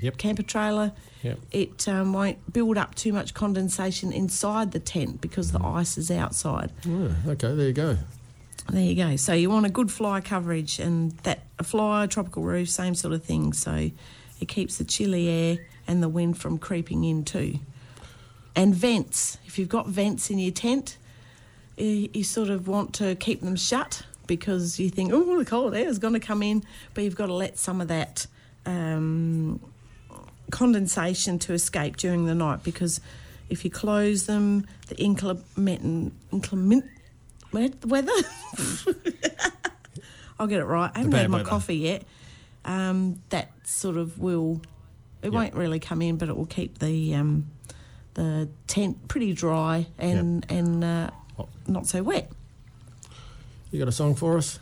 Yep. 0.00 0.16
camper 0.16 0.42
trailer, 0.42 0.90
Yep. 1.22 1.38
it 1.52 1.86
um, 1.86 2.12
won't 2.12 2.52
build 2.52 2.76
up 2.76 2.96
too 2.96 3.12
much 3.12 3.32
condensation 3.32 4.10
inside 4.10 4.72
the 4.72 4.80
tent 4.80 5.20
because 5.20 5.52
the 5.52 5.62
ice 5.62 5.96
is 5.96 6.10
outside. 6.10 6.72
Oh, 6.88 7.14
okay, 7.28 7.54
there 7.54 7.68
you 7.68 7.72
go. 7.72 7.96
There 8.68 8.82
you 8.82 8.94
go. 8.94 9.16
So 9.16 9.32
you 9.32 9.50
want 9.50 9.66
a 9.66 9.70
good 9.70 9.90
fly 9.90 10.20
coverage, 10.20 10.78
and 10.78 11.12
that 11.18 11.40
a 11.58 11.64
fly, 11.64 12.06
tropical 12.06 12.42
roof, 12.42 12.68
same 12.68 12.94
sort 12.94 13.14
of 13.14 13.24
thing. 13.24 13.52
So 13.52 13.90
it 14.40 14.48
keeps 14.48 14.78
the 14.78 14.84
chilly 14.84 15.28
air 15.28 15.58
and 15.86 16.02
the 16.02 16.08
wind 16.08 16.38
from 16.38 16.58
creeping 16.58 17.04
in 17.04 17.24
too. 17.24 17.58
And 18.54 18.74
vents. 18.74 19.38
If 19.46 19.58
you've 19.58 19.68
got 19.68 19.88
vents 19.88 20.30
in 20.30 20.38
your 20.38 20.52
tent, 20.52 20.98
you, 21.76 22.10
you 22.12 22.24
sort 22.24 22.50
of 22.50 22.68
want 22.68 22.94
to 22.94 23.14
keep 23.16 23.40
them 23.40 23.56
shut 23.56 24.02
because 24.26 24.78
you 24.78 24.90
think, 24.90 25.12
oh, 25.12 25.38
the 25.38 25.44
cold 25.44 25.74
air 25.74 25.88
is 25.88 25.98
going 25.98 26.14
to 26.14 26.20
come 26.20 26.42
in, 26.42 26.62
but 26.94 27.02
you've 27.02 27.16
got 27.16 27.26
to 27.26 27.34
let 27.34 27.58
some 27.58 27.80
of 27.80 27.88
that 27.88 28.26
um, 28.66 29.60
condensation 30.50 31.38
to 31.40 31.52
escape 31.52 31.96
during 31.96 32.26
the 32.26 32.34
night 32.34 32.62
because 32.62 33.00
if 33.48 33.64
you 33.64 33.70
close 33.70 34.26
them, 34.26 34.66
the 34.86 34.96
inclement, 34.96 36.12
inclement 36.30 36.84
weather. 37.52 38.12
I'll 40.38 40.46
get 40.46 40.60
it 40.60 40.64
right. 40.64 40.90
I 40.94 40.98
haven't 40.98 41.12
had 41.12 41.28
my 41.30 41.38
weather. 41.38 41.48
coffee 41.48 41.76
yet. 41.76 42.04
Um, 42.64 43.20
that 43.30 43.50
sort 43.64 43.96
of 43.96 44.18
will. 44.18 44.60
It 45.22 45.30
won't 45.32 45.54
really 45.54 45.78
come 45.80 46.00
in, 46.02 46.16
but 46.16 46.28
it 46.28 46.36
will 46.36 46.46
keep 46.46 46.78
the 46.78 47.14
um, 47.14 47.50
the 48.14 48.48
tent 48.66 49.06
pretty 49.08 49.32
dry 49.34 49.86
and 49.98 50.46
and 50.50 50.82
uh, 50.84 51.10
Oh. 51.38 51.48
not 51.66 51.86
so 51.86 52.02
wet. 52.02 52.30
You 53.70 53.78
got 53.78 53.88
a 53.88 53.92
song 53.92 54.14
for 54.14 54.36
us? 54.36 54.58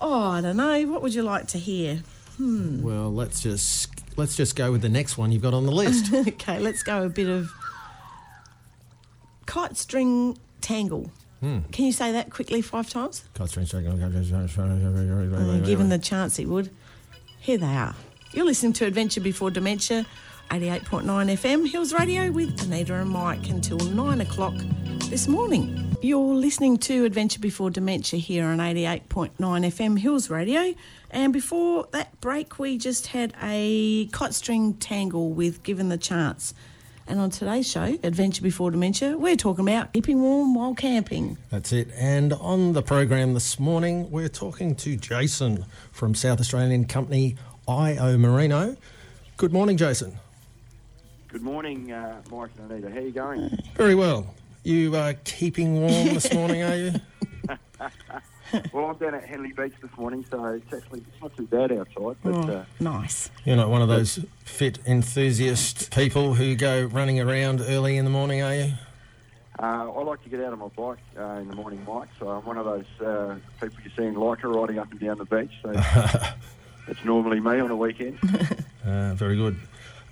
Oh, 0.00 0.28
I 0.30 0.40
don't 0.40 0.56
know. 0.56 0.82
What 0.86 1.02
would 1.02 1.14
you 1.14 1.22
like 1.22 1.46
to 1.48 1.58
hear? 1.58 2.02
Well, 2.38 3.12
let's 3.12 3.40
just 3.40 3.88
let's 4.18 4.36
just 4.36 4.54
go 4.56 4.70
with 4.70 4.82
the 4.82 4.88
next 4.90 5.16
one 5.16 5.32
you've 5.32 5.42
got 5.42 5.54
on 5.54 5.64
the 5.64 5.72
list. 5.72 6.12
okay, 6.28 6.58
let's 6.58 6.82
go 6.82 7.04
a 7.04 7.08
bit 7.08 7.28
of 7.28 7.50
kite 9.46 9.76
string 9.76 10.36
tangle. 10.60 11.10
Hmm. 11.46 11.60
Can 11.70 11.84
you 11.84 11.92
say 11.92 12.10
that 12.10 12.30
quickly 12.30 12.60
five 12.60 12.90
times? 12.90 13.22
Kite 13.34 13.48
string 13.48 13.66
shaking. 13.66 13.96
Given 15.64 15.88
the 15.90 15.98
chance, 16.02 16.36
he 16.36 16.44
would. 16.44 16.70
Here 17.38 17.56
they 17.56 17.66
are. 17.66 17.94
You're 18.32 18.46
listening 18.46 18.72
to 18.72 18.86
Adventure 18.86 19.20
Before 19.20 19.52
Dementia, 19.52 20.06
88.9 20.50 21.04
FM, 21.04 21.70
Hills 21.70 21.92
Radio 21.94 22.32
with 22.32 22.60
Anita 22.64 22.94
and 22.94 23.10
Mike 23.10 23.48
until 23.48 23.78
9 23.78 24.20
o'clock 24.22 24.54
this 25.08 25.28
morning. 25.28 25.96
You're 26.02 26.34
listening 26.34 26.78
to 26.78 27.04
Adventure 27.04 27.38
Before 27.38 27.70
Dementia 27.70 28.18
here 28.18 28.46
on 28.46 28.58
88.9 28.58 29.36
FM, 29.38 30.00
Hills 30.00 30.28
Radio. 30.28 30.74
And 31.12 31.32
before 31.32 31.86
that 31.92 32.20
break, 32.20 32.58
we 32.58 32.76
just 32.76 33.06
had 33.06 33.34
a 33.40 34.06
kite 34.06 34.34
string 34.34 34.74
tangle 34.74 35.30
with 35.30 35.62
Given 35.62 35.90
the 35.90 35.98
Chance. 35.98 36.54
And 37.08 37.20
on 37.20 37.30
today's 37.30 37.68
show, 37.70 37.96
Adventure 38.02 38.42
Before 38.42 38.70
Dementia, 38.72 39.16
we're 39.16 39.36
talking 39.36 39.68
about 39.68 39.92
keeping 39.92 40.20
warm 40.20 40.54
while 40.54 40.74
camping. 40.74 41.38
That's 41.50 41.72
it. 41.72 41.88
And 41.94 42.32
on 42.32 42.72
the 42.72 42.82
program 42.82 43.32
this 43.32 43.60
morning, 43.60 44.10
we're 44.10 44.28
talking 44.28 44.74
to 44.76 44.96
Jason 44.96 45.66
from 45.92 46.16
South 46.16 46.40
Australian 46.40 46.84
company 46.86 47.36
IO 47.68 48.18
Merino. 48.18 48.76
Good 49.36 49.52
morning, 49.52 49.76
Jason. 49.76 50.18
Good 51.28 51.42
morning, 51.42 51.92
uh, 51.92 52.22
Mike 52.30 52.50
and 52.58 52.72
Anita. 52.72 52.90
How 52.90 52.96
are 52.96 53.00
you 53.02 53.12
going? 53.12 53.58
Very 53.76 53.94
well. 53.94 54.34
You 54.64 54.96
are 54.96 55.14
keeping 55.14 55.80
warm 55.80 56.08
this 56.14 56.32
morning, 56.34 56.62
are 56.62 56.76
you? 56.76 56.92
well, 58.72 58.86
I'm 58.86 58.96
down 58.96 59.14
at 59.14 59.24
Henley 59.24 59.52
Beach 59.52 59.72
this 59.80 59.90
morning, 59.96 60.24
so 60.30 60.44
it's 60.46 60.72
actually 60.72 61.00
it's 61.00 61.22
not 61.22 61.36
too 61.36 61.46
bad 61.46 61.72
outside. 61.72 62.16
But 62.22 62.34
Oh, 62.34 62.52
uh, 62.52 62.64
nice. 62.80 63.30
You're 63.44 63.56
not 63.56 63.68
one 63.70 63.82
of 63.82 63.88
those 63.88 64.20
fit 64.44 64.78
enthusiast 64.86 65.94
people 65.94 66.34
who 66.34 66.54
go 66.54 66.84
running 66.84 67.20
around 67.20 67.60
early 67.60 67.96
in 67.96 68.04
the 68.04 68.10
morning, 68.10 68.42
are 68.42 68.54
you? 68.54 68.72
Uh, 69.58 69.90
I 69.90 70.02
like 70.02 70.22
to 70.24 70.28
get 70.28 70.40
out 70.40 70.52
on 70.52 70.58
my 70.58 70.68
bike 70.68 70.98
uh, 71.18 71.40
in 71.40 71.48
the 71.48 71.54
morning, 71.56 71.82
Mike. 71.88 72.08
So 72.18 72.28
I'm 72.28 72.44
one 72.44 72.58
of 72.58 72.66
those 72.66 72.84
uh, 73.00 73.36
people 73.60 73.78
you 73.84 73.90
see 73.96 74.04
in 74.04 74.14
Lycra 74.14 74.54
riding 74.54 74.78
up 74.78 74.90
and 74.90 75.00
down 75.00 75.16
the 75.18 75.24
beach. 75.24 75.52
So 75.62 75.70
it's 76.88 77.04
normally 77.04 77.40
me 77.40 77.58
on 77.60 77.70
a 77.70 77.76
weekend. 77.76 78.18
Uh, 78.86 79.14
very 79.14 79.36
good. 79.36 79.58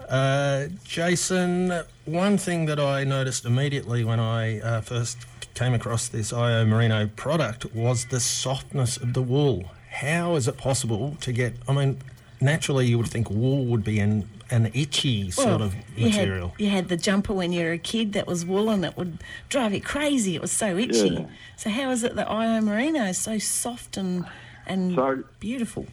Uh, 0.08 0.66
Jason, 0.84 1.72
one 2.06 2.38
thing 2.38 2.66
that 2.66 2.80
I 2.80 3.04
noticed 3.04 3.44
immediately 3.44 4.02
when 4.04 4.18
I 4.20 4.60
uh, 4.60 4.80
first 4.80 5.18
came 5.54 5.72
across 5.74 6.08
this 6.08 6.32
IO 6.32 6.64
Merino 6.66 7.06
product 7.06 7.72
was 7.74 8.06
the 8.06 8.20
softness 8.20 8.96
of 8.96 9.14
the 9.14 9.22
wool. 9.22 9.64
How 9.90 10.34
is 10.34 10.48
it 10.48 10.56
possible 10.56 11.16
to 11.20 11.32
get? 11.32 11.54
I 11.68 11.72
mean, 11.72 11.98
naturally 12.40 12.86
you 12.86 12.98
would 12.98 13.06
think 13.08 13.30
wool 13.30 13.64
would 13.66 13.84
be 13.84 14.00
an 14.00 14.28
an 14.50 14.70
itchy 14.74 15.30
sort 15.30 15.62
of 15.62 15.74
you 15.96 16.10
had, 16.10 16.20
material. 16.28 16.54
you 16.58 16.68
had 16.68 16.88
the 16.88 16.96
jumper 16.98 17.32
when 17.32 17.50
you 17.52 17.64
were 17.64 17.72
a 17.72 17.78
kid 17.78 18.12
that 18.12 18.26
was 18.26 18.44
wool 18.44 18.68
and 18.68 18.84
it 18.84 18.94
would 18.96 19.18
drive 19.48 19.72
you 19.72 19.80
crazy. 19.80 20.34
It 20.34 20.42
was 20.42 20.52
so 20.52 20.76
itchy. 20.76 21.08
Yeah. 21.08 21.26
So 21.56 21.70
how 21.70 21.90
is 21.90 22.04
it 22.04 22.14
that 22.16 22.30
IO 22.30 22.60
Merino 22.60 23.04
is 23.04 23.18
so 23.18 23.38
soft 23.38 23.96
and 23.96 24.26
and 24.66 24.94
So- 24.94 25.24
beautiful? 25.40 25.86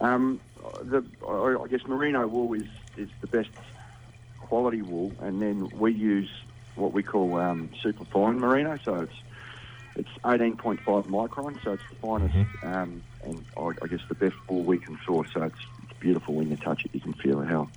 Um, 0.00 0.40
the, 0.82 1.02
I 1.26 1.62
I 1.62 1.66
guess 1.68 1.80
merino 1.86 2.26
wool 2.26 2.52
is, 2.52 2.64
is 2.98 3.08
the 3.22 3.26
best 3.26 3.48
quality 4.40 4.82
wool, 4.82 5.12
and 5.20 5.40
then 5.40 5.68
we 5.78 5.92
use 5.92 6.28
what 6.76 6.92
we 6.92 7.02
call 7.02 7.36
um, 7.36 7.70
super 7.82 8.04
fine 8.06 8.38
merino. 8.38 8.78
So 8.84 8.94
it's 8.96 9.14
it's 9.96 10.10
18.5 10.24 10.84
micron, 11.06 11.62
so 11.64 11.72
it's 11.72 11.82
the 11.88 11.96
finest, 11.96 12.34
um, 12.62 13.02
and 13.24 13.44
I, 13.56 13.70
I 13.82 13.86
guess 13.86 14.00
the 14.08 14.14
best 14.14 14.36
wool 14.46 14.62
we 14.62 14.76
can 14.78 14.98
source. 15.06 15.28
So 15.32 15.42
it's, 15.44 15.56
it's 15.84 15.98
beautiful 16.00 16.34
when 16.34 16.50
you 16.50 16.56
touch 16.56 16.84
it. 16.84 16.90
You 16.92 17.00
can 17.00 17.14
feel 17.14 17.40
how 17.42 17.68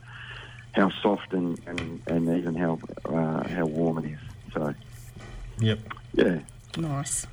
how 0.73 0.89
soft 1.01 1.33
and, 1.33 1.59
and, 1.65 2.01
and 2.07 2.29
even 2.37 2.55
how 2.55 2.79
uh, 3.05 3.47
how 3.47 3.65
warm 3.65 4.03
it 4.03 4.11
is. 4.11 4.19
So 4.53 4.73
Yep. 5.59 5.79
yeah. 6.13 6.39
Nice. 6.77 7.25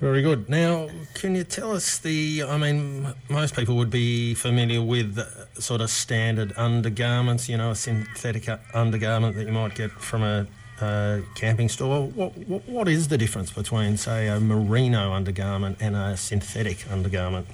Very 0.00 0.22
good. 0.22 0.48
Now, 0.48 0.88
can 1.14 1.34
you 1.34 1.44
tell 1.44 1.72
us 1.72 1.98
the? 1.98 2.44
I 2.48 2.56
mean, 2.56 3.12
most 3.28 3.54
people 3.54 3.76
would 3.76 3.90
be 3.90 4.32
familiar 4.34 4.80
with 4.82 5.18
sort 5.58 5.82
of 5.82 5.90
standard 5.90 6.54
undergarments. 6.56 7.50
You 7.50 7.58
know, 7.58 7.70
a 7.72 7.74
synthetic 7.74 8.48
undergarment 8.72 9.36
that 9.36 9.46
you 9.46 9.52
might 9.52 9.74
get 9.74 9.90
from 9.90 10.22
a 10.22 10.46
uh, 10.82 11.20
camping 11.34 11.68
store. 11.68 12.06
What, 12.08 12.36
what 12.36 12.68
what 12.68 12.88
is 12.88 13.08
the 13.08 13.18
difference 13.18 13.50
between, 13.50 13.96
say, 13.96 14.28
a 14.28 14.40
merino 14.40 15.12
undergarment 15.12 15.78
and 15.80 15.96
a 15.96 16.16
synthetic 16.16 16.90
undergarment? 16.90 17.46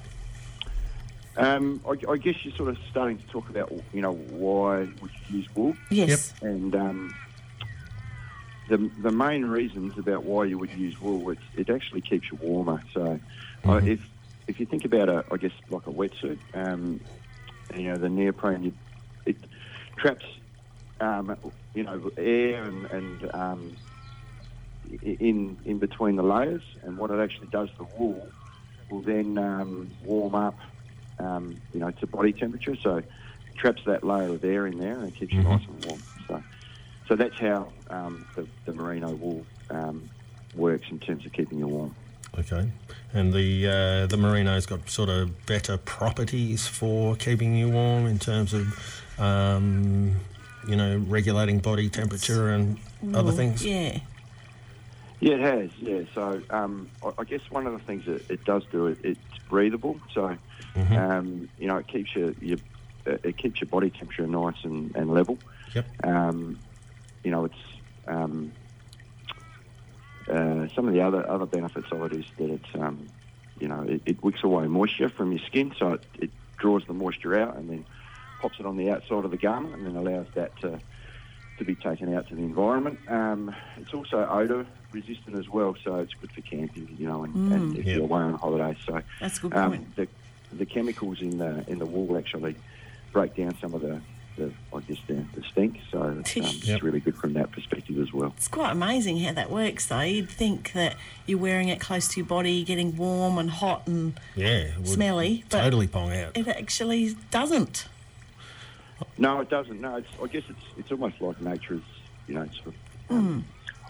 Um, 1.37 1.81
I, 1.87 2.11
I 2.11 2.17
guess 2.17 2.43
you're 2.43 2.55
sort 2.55 2.69
of 2.69 2.77
starting 2.89 3.19
to 3.19 3.27
talk 3.27 3.49
about 3.49 3.71
you 3.93 4.01
know 4.01 4.13
why 4.13 4.87
we 5.01 5.09
use 5.29 5.47
wool. 5.55 5.75
Yes. 5.89 6.33
And 6.41 6.75
um, 6.75 7.15
the 8.69 8.77
the 9.01 9.11
main 9.11 9.45
reasons 9.45 9.97
about 9.97 10.23
why 10.23 10.45
you 10.45 10.57
would 10.57 10.71
use 10.71 10.99
wool, 10.99 11.29
it's, 11.29 11.41
it 11.55 11.69
actually 11.69 12.01
keeps 12.01 12.31
you 12.31 12.37
warmer. 12.41 12.81
So 12.93 13.19
uh, 13.65 13.81
if 13.83 14.07
if 14.47 14.59
you 14.59 14.65
think 14.65 14.85
about 14.85 15.09
a, 15.09 15.25
I 15.31 15.37
guess 15.37 15.51
like 15.69 15.87
a 15.87 15.91
wetsuit, 15.91 16.39
um, 16.53 16.99
you 17.75 17.83
know 17.83 17.97
the 17.97 18.09
neoprene, 18.09 18.63
you, 18.63 18.73
it 19.25 19.37
traps, 19.97 20.25
um, 20.99 21.35
you 21.73 21.83
know, 21.83 22.11
air 22.17 22.63
and, 22.63 22.85
and 22.85 23.35
um, 23.35 23.75
in 25.03 25.57
in 25.65 25.77
between 25.79 26.15
the 26.15 26.23
layers, 26.23 26.63
and 26.83 26.97
what 26.97 27.11
it 27.11 27.19
actually 27.19 27.47
does, 27.47 27.69
the 27.77 27.85
wool 27.97 28.27
will 28.89 29.01
then 29.01 29.37
um, 29.37 29.89
warm 30.03 30.35
up, 30.35 30.57
um, 31.19 31.57
you 31.73 31.79
know, 31.79 31.91
to 31.91 32.07
body 32.07 32.31
temperature. 32.31 32.75
So 32.75 32.97
it 32.97 33.05
traps 33.55 33.81
that 33.85 34.03
layer 34.03 34.29
of 34.29 34.43
air 34.43 34.67
in 34.67 34.77
there 34.77 34.93
and 34.93 35.07
it 35.07 35.15
keeps 35.15 35.33
you 35.33 35.41
nice 35.43 35.65
and 35.67 35.85
warm. 35.85 36.01
So, 36.27 36.43
so 37.07 37.15
that's 37.15 37.37
how 37.39 37.67
um, 37.89 38.25
the, 38.35 38.47
the 38.65 38.73
merino 38.73 39.11
wool 39.11 39.45
um, 39.69 40.09
works 40.55 40.87
in 40.89 40.99
terms 40.99 41.25
of 41.25 41.33
keeping 41.33 41.59
you 41.59 41.67
warm. 41.67 41.95
Okay. 42.39 42.69
And 43.13 43.33
the 43.33 43.67
uh, 43.67 44.07
the 44.07 44.17
merino's 44.17 44.65
got 44.65 44.89
sort 44.89 45.09
of 45.09 45.45
better 45.45 45.77
properties 45.77 46.67
for 46.67 47.15
keeping 47.15 47.55
you 47.55 47.69
warm 47.69 48.05
in 48.05 48.19
terms 48.19 48.53
of, 48.53 49.03
um, 49.17 50.17
you 50.67 50.75
know, 50.75 51.03
regulating 51.07 51.59
body 51.59 51.89
temperature 51.89 52.49
and 52.49 52.77
other 53.13 53.31
things. 53.31 53.65
Yeah. 53.65 53.99
Yeah, 55.19 55.33
it 55.33 55.39
has. 55.39 55.69
Yeah, 55.79 56.01
so 56.13 56.41
um, 56.51 56.91
I, 57.03 57.11
I 57.19 57.23
guess 57.23 57.41
one 57.49 57.65
of 57.65 57.73
the 57.73 57.79
things 57.79 58.05
that 58.05 58.29
it 58.29 58.45
does 58.45 58.63
do 58.71 58.87
it, 58.87 58.99
it's 59.03 59.19
breathable. 59.49 59.99
So 60.13 60.37
um, 60.75 61.49
you 61.57 61.67
know, 61.67 61.77
it 61.77 61.87
keeps 61.87 62.15
your, 62.15 62.33
your 62.39 62.57
uh, 63.07 63.17
it 63.23 63.37
keeps 63.37 63.61
your 63.61 63.67
body 63.67 63.89
temperature 63.89 64.27
nice 64.27 64.63
and, 64.63 64.95
and 64.95 65.11
level. 65.11 65.39
Yep. 65.73 65.85
Um, 66.03 66.59
you 67.23 67.31
know, 67.31 67.45
it's 67.45 67.55
um, 68.07 68.51
uh, 70.29 70.67
some 70.75 70.87
of 70.87 70.93
the 70.93 71.01
other 71.01 71.27
other 71.29 71.45
benefits 71.45 71.87
of 71.91 72.03
it 72.03 72.13
is 72.13 72.25
that 72.37 72.49
it's 72.49 72.75
um, 72.75 73.07
you 73.59 73.67
know 73.67 73.81
it, 73.87 74.01
it 74.05 74.23
wicks 74.23 74.43
away 74.43 74.67
moisture 74.67 75.09
from 75.09 75.31
your 75.31 75.41
skin, 75.45 75.73
so 75.79 75.93
it, 75.93 76.03
it 76.19 76.31
draws 76.57 76.85
the 76.85 76.93
moisture 76.93 77.39
out 77.39 77.55
and 77.55 77.69
then 77.69 77.85
pops 78.39 78.59
it 78.59 78.65
on 78.65 78.77
the 78.77 78.89
outside 78.91 79.25
of 79.25 79.31
the 79.31 79.37
garment, 79.37 79.75
and 79.75 79.85
then 79.85 79.95
allows 79.95 80.27
that 80.35 80.55
to 80.61 80.79
to 81.57 81.65
be 81.65 81.73
taken 81.73 82.13
out 82.13 82.27
to 82.27 82.35
the 82.35 82.43
environment. 82.43 82.99
Um, 83.09 83.53
it's 83.77 83.91
also 83.91 84.27
odour 84.29 84.63
resistant 84.91 85.35
as 85.39 85.49
well, 85.49 85.75
so 85.83 85.95
it's 85.95 86.13
good 86.13 86.31
for 86.31 86.41
camping, 86.41 86.95
you 86.99 87.07
know, 87.07 87.23
and, 87.23 87.51
and 87.51 87.75
if 87.75 87.83
Yep. 87.87 87.95
you're 87.95 88.03
away 88.03 88.21
on 88.21 88.35
holiday. 88.35 88.77
So 88.85 89.01
That's 89.19 89.39
a 89.39 89.41
good 89.41 89.55
um, 89.55 89.71
point. 89.71 89.95
the 89.95 90.07
the 90.53 90.65
chemicals 90.67 91.19
in 91.21 91.39
the 91.39 91.63
in 91.67 91.79
the 91.79 91.85
wool 91.87 92.15
actually 92.17 92.55
break 93.11 93.35
down 93.35 93.57
some 93.59 93.73
of 93.73 93.81
the, 93.81 93.99
the 94.37 94.51
I 94.71 94.79
guess 94.81 94.99
the, 95.07 95.25
the 95.33 95.41
stink. 95.49 95.79
So 95.91 96.03
it's, 96.19 96.37
um, 96.37 96.43
Yep. 96.43 96.53
it's 96.75 96.83
really 96.83 96.99
good 96.99 97.15
from 97.17 97.33
that 97.33 97.51
perspective 97.51 97.97
as 97.99 98.13
well. 98.13 98.33
It's 98.37 98.47
quite 98.47 98.71
amazing 98.73 99.17
how 99.21 99.33
that 99.33 99.49
works, 99.49 99.87
though. 99.87 100.01
You'd 100.01 100.29
think 100.29 100.73
that 100.73 100.95
you're 101.25 101.39
wearing 101.39 101.69
it 101.69 101.79
close 101.81 102.07
to 102.09 102.19
your 102.19 102.27
body, 102.27 102.63
getting 102.63 102.95
warm 102.97 103.39
and 103.39 103.49
hot 103.49 103.87
and 103.87 104.13
Yeah. 104.35 104.47
it 104.47 104.77
would 104.77 104.87
smelly, 104.89 105.43
but 105.49 105.61
Totally 105.63 105.87
pong 105.87 106.13
out. 106.15 106.37
it 106.37 106.47
actually 106.47 107.15
doesn't. 107.31 107.87
No, 109.17 109.39
it 109.41 109.49
doesn't. 109.49 109.81
No, 109.81 109.95
I 109.95 110.27
guess 110.27 110.43
it's 110.49 110.61
it's 110.75 110.91
almost 110.91 111.15
like 111.21 111.41
nature's, 111.41 111.83
you 112.27 112.35
know, 112.35 112.47
sort 112.63 112.75
of 112.75 113.15
um, 113.15 113.47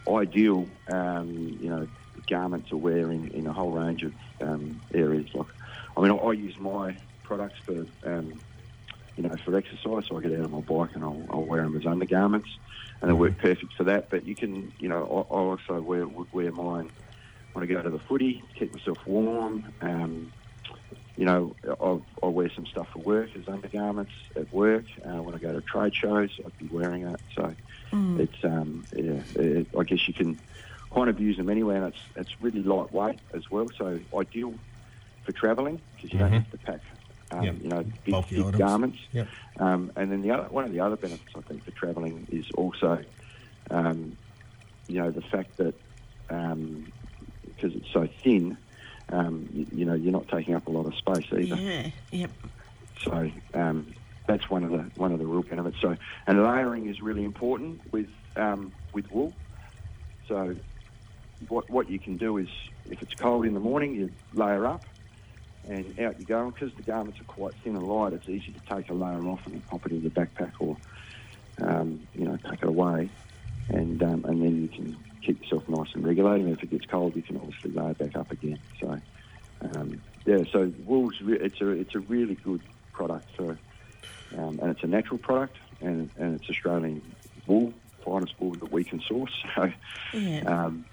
ideal, 0.09 0.69
um, 0.87 1.57
you 1.59 1.69
know, 1.69 1.87
garment 2.29 2.67
to 2.69 2.77
wear 2.77 3.11
in, 3.11 3.27
in 3.29 3.47
a 3.47 3.53
whole 3.53 3.71
range 3.71 4.03
of 4.03 4.13
um, 4.41 4.81
areas. 4.93 5.27
Like, 5.33 5.47
I 5.95 6.01
mean, 6.01 6.11
I, 6.11 6.15
I 6.15 6.33
use 6.33 6.55
my 6.59 6.97
products 7.23 7.59
for, 7.65 7.85
um, 8.05 8.41
you 9.15 9.23
know, 9.23 9.35
for 9.43 9.55
exercise. 9.55 10.03
So 10.07 10.17
I 10.17 10.21
get 10.21 10.33
out 10.33 10.45
on 10.45 10.51
my 10.51 10.61
bike 10.61 10.91
and 10.95 11.03
I'll, 11.03 11.25
I'll 11.29 11.45
wear 11.45 11.63
them 11.63 11.75
as 11.77 11.85
undergarments, 11.85 12.49
and 13.01 13.09
they 13.09 13.13
work 13.13 13.37
perfect 13.37 13.73
for 13.77 13.83
that. 13.85 14.09
But 14.09 14.25
you 14.25 14.35
can, 14.35 14.71
you 14.79 14.89
know, 14.89 15.03
I, 15.31 15.33
I 15.33 15.39
also 15.39 15.81
wear 15.81 16.07
wear 16.07 16.51
mine 16.51 16.91
when 17.53 17.63
I 17.63 17.67
go 17.67 17.81
to 17.81 17.89
the 17.89 17.99
footy, 18.07 18.43
keep 18.57 18.71
myself 18.71 18.99
warm. 19.05 19.73
Um, 19.81 20.31
you 21.17 21.25
know, 21.25 21.55
I'll, 21.81 22.05
I'll 22.21 22.31
wear 22.31 22.49
some 22.55 22.65
stuff 22.67 22.87
for 22.93 22.99
work 22.99 23.29
as 23.35 23.47
undergarments 23.47 24.13
at 24.35 24.53
work. 24.53 24.85
Uh, 25.03 25.21
when 25.23 25.33
I 25.35 25.39
go 25.39 25.51
to 25.51 25.61
trade 25.61 25.93
shows, 25.95 26.29
I'd 26.45 26.57
be 26.57 26.67
wearing 26.67 27.07
it. 27.07 27.19
So 27.35 27.55
it's, 28.19 28.43
um, 28.43 28.87
yeah, 28.95 29.23
it, 29.35 29.67
I 29.77 29.83
guess 29.83 30.07
you 30.07 30.13
can 30.13 30.39
kind 30.93 31.09
of 31.09 31.19
use 31.19 31.35
them 31.37 31.49
anywhere, 31.49 31.77
and 31.83 31.87
it's 31.93 32.03
it's 32.15 32.31
really 32.39 32.61
lightweight 32.63 33.19
as 33.33 33.43
well. 33.51 33.69
So 33.77 33.99
ideal 34.17 34.53
for 35.25 35.31
travelling 35.33 35.81
because 35.95 36.13
you 36.13 36.19
don't 36.19 36.31
have 36.31 36.49
to 36.51 36.57
pack, 36.57 36.81
um, 37.31 37.43
Yep. 37.43 37.55
you 37.61 37.67
know, 37.69 37.83
big, 37.83 38.11
Bulky 38.11 38.35
big 38.35 38.45
items. 38.45 38.57
garments. 38.59 38.97
Yep. 39.11 39.27
Um, 39.59 39.91
and 39.95 40.11
then 40.11 40.21
the 40.21 40.31
other 40.31 40.47
one 40.49 40.65
of 40.65 40.71
the 40.71 40.79
other 40.79 40.95
benefits 40.95 41.33
I 41.35 41.41
think 41.41 41.65
for 41.65 41.71
travelling 41.71 42.27
is 42.29 42.45
also, 42.55 43.03
um, 43.71 44.17
you 44.87 44.99
know, 45.01 45.11
the 45.11 45.21
fact 45.21 45.57
that 45.57 45.73
because 47.45 47.73
it's 47.75 47.91
so 47.91 48.07
thin, 48.23 48.57
um, 49.09 49.47
you, 49.53 49.67
you 49.71 49.85
know, 49.85 49.93
you're 49.93 50.11
not 50.11 50.27
taking 50.27 50.53
up 50.53 50.67
a 50.67 50.71
lot 50.71 50.85
of 50.85 50.95
space 50.95 51.25
either. 51.31 51.55
Yeah. 51.55 51.89
Yep. 52.11 52.31
So 53.05 53.31
um, 53.53 53.93
that's 54.27 54.49
one 54.49 54.63
of 54.63 54.71
the 54.71 54.91
one 54.95 55.11
of 55.11 55.19
the 55.19 55.25
real 55.25 55.43
benefits. 55.43 55.77
So 55.81 55.95
and 56.25 56.43
layering 56.43 56.89
is 56.89 57.01
really 57.01 57.23
important 57.23 57.81
with 57.91 58.07
um, 58.35 58.73
with 58.93 59.05
wool. 59.11 59.33
So 60.27 60.55
what 61.47 61.69
what 61.69 61.89
you 61.89 61.99
can 61.99 62.17
do 62.17 62.37
is 62.37 62.47
if 62.89 63.01
it's 63.01 63.13
cold 63.19 63.45
in 63.45 63.53
the 63.53 63.59
morning, 63.59 63.95
you 63.95 64.11
layer 64.33 64.65
up 64.65 64.85
and 65.67 65.99
out 65.99 66.19
you 66.19 66.25
go. 66.25 66.45
And 66.45 66.53
because 66.53 66.75
the 66.75 66.83
garments 66.83 67.19
are 67.21 67.25
quite 67.25 67.53
thin 67.63 67.75
and 67.75 67.87
light, 67.87 68.13
it's 68.13 68.27
easy 68.27 68.51
to 68.53 68.75
take 68.75 68.89
a 68.89 68.93
layer 68.93 69.23
off 69.27 69.39
and 69.45 69.65
pop 69.67 69.85
it 69.85 69.91
in 69.91 70.01
your 70.01 70.11
backpack 70.11 70.53
or 70.59 70.77
um, 71.61 72.07
you 72.13 72.25
know 72.25 72.37
take 72.49 72.61
it 72.61 72.67
away, 72.67 73.09
and 73.69 74.01
um, 74.03 74.25
and 74.25 74.41
then 74.41 74.61
you 74.61 74.67
can 74.67 74.97
keep 75.27 75.41
yourself 75.43 75.67
nice 75.67 75.93
and 75.93 76.05
regulated. 76.05 76.45
And 76.47 76.57
if 76.57 76.63
it 76.63 76.71
gets 76.71 76.85
cold, 76.85 77.15
you 77.15 77.21
can 77.21 77.35
obviously 77.37 77.71
layer 77.71 77.93
back 77.93 78.15
up 78.15 78.31
again. 78.31 78.59
So 78.79 78.99
um, 79.61 80.01
yeah, 80.25 80.43
so 80.51 80.71
wool's 80.85 81.19
re- 81.21 81.39
it's 81.39 81.61
a 81.61 81.69
it's 81.69 81.93
a 81.95 81.99
really 81.99 82.35
good 82.35 82.61
product 82.93 83.27
for, 83.35 83.59
um, 84.37 84.59
and 84.61 84.71
it's 84.71 84.83
a 84.83 84.87
natural 84.87 85.17
product, 85.17 85.57
and, 85.81 86.09
and 86.17 86.39
it's 86.39 86.49
Australian 86.49 87.01
wool, 87.45 87.73
finest 88.03 88.33
wool 88.39 88.53
that 88.55 88.71
we 88.71 88.83
can 88.83 89.01
source. 89.01 89.31
So 89.55 89.71
Yeah. 90.13 90.41
um, 90.65 90.85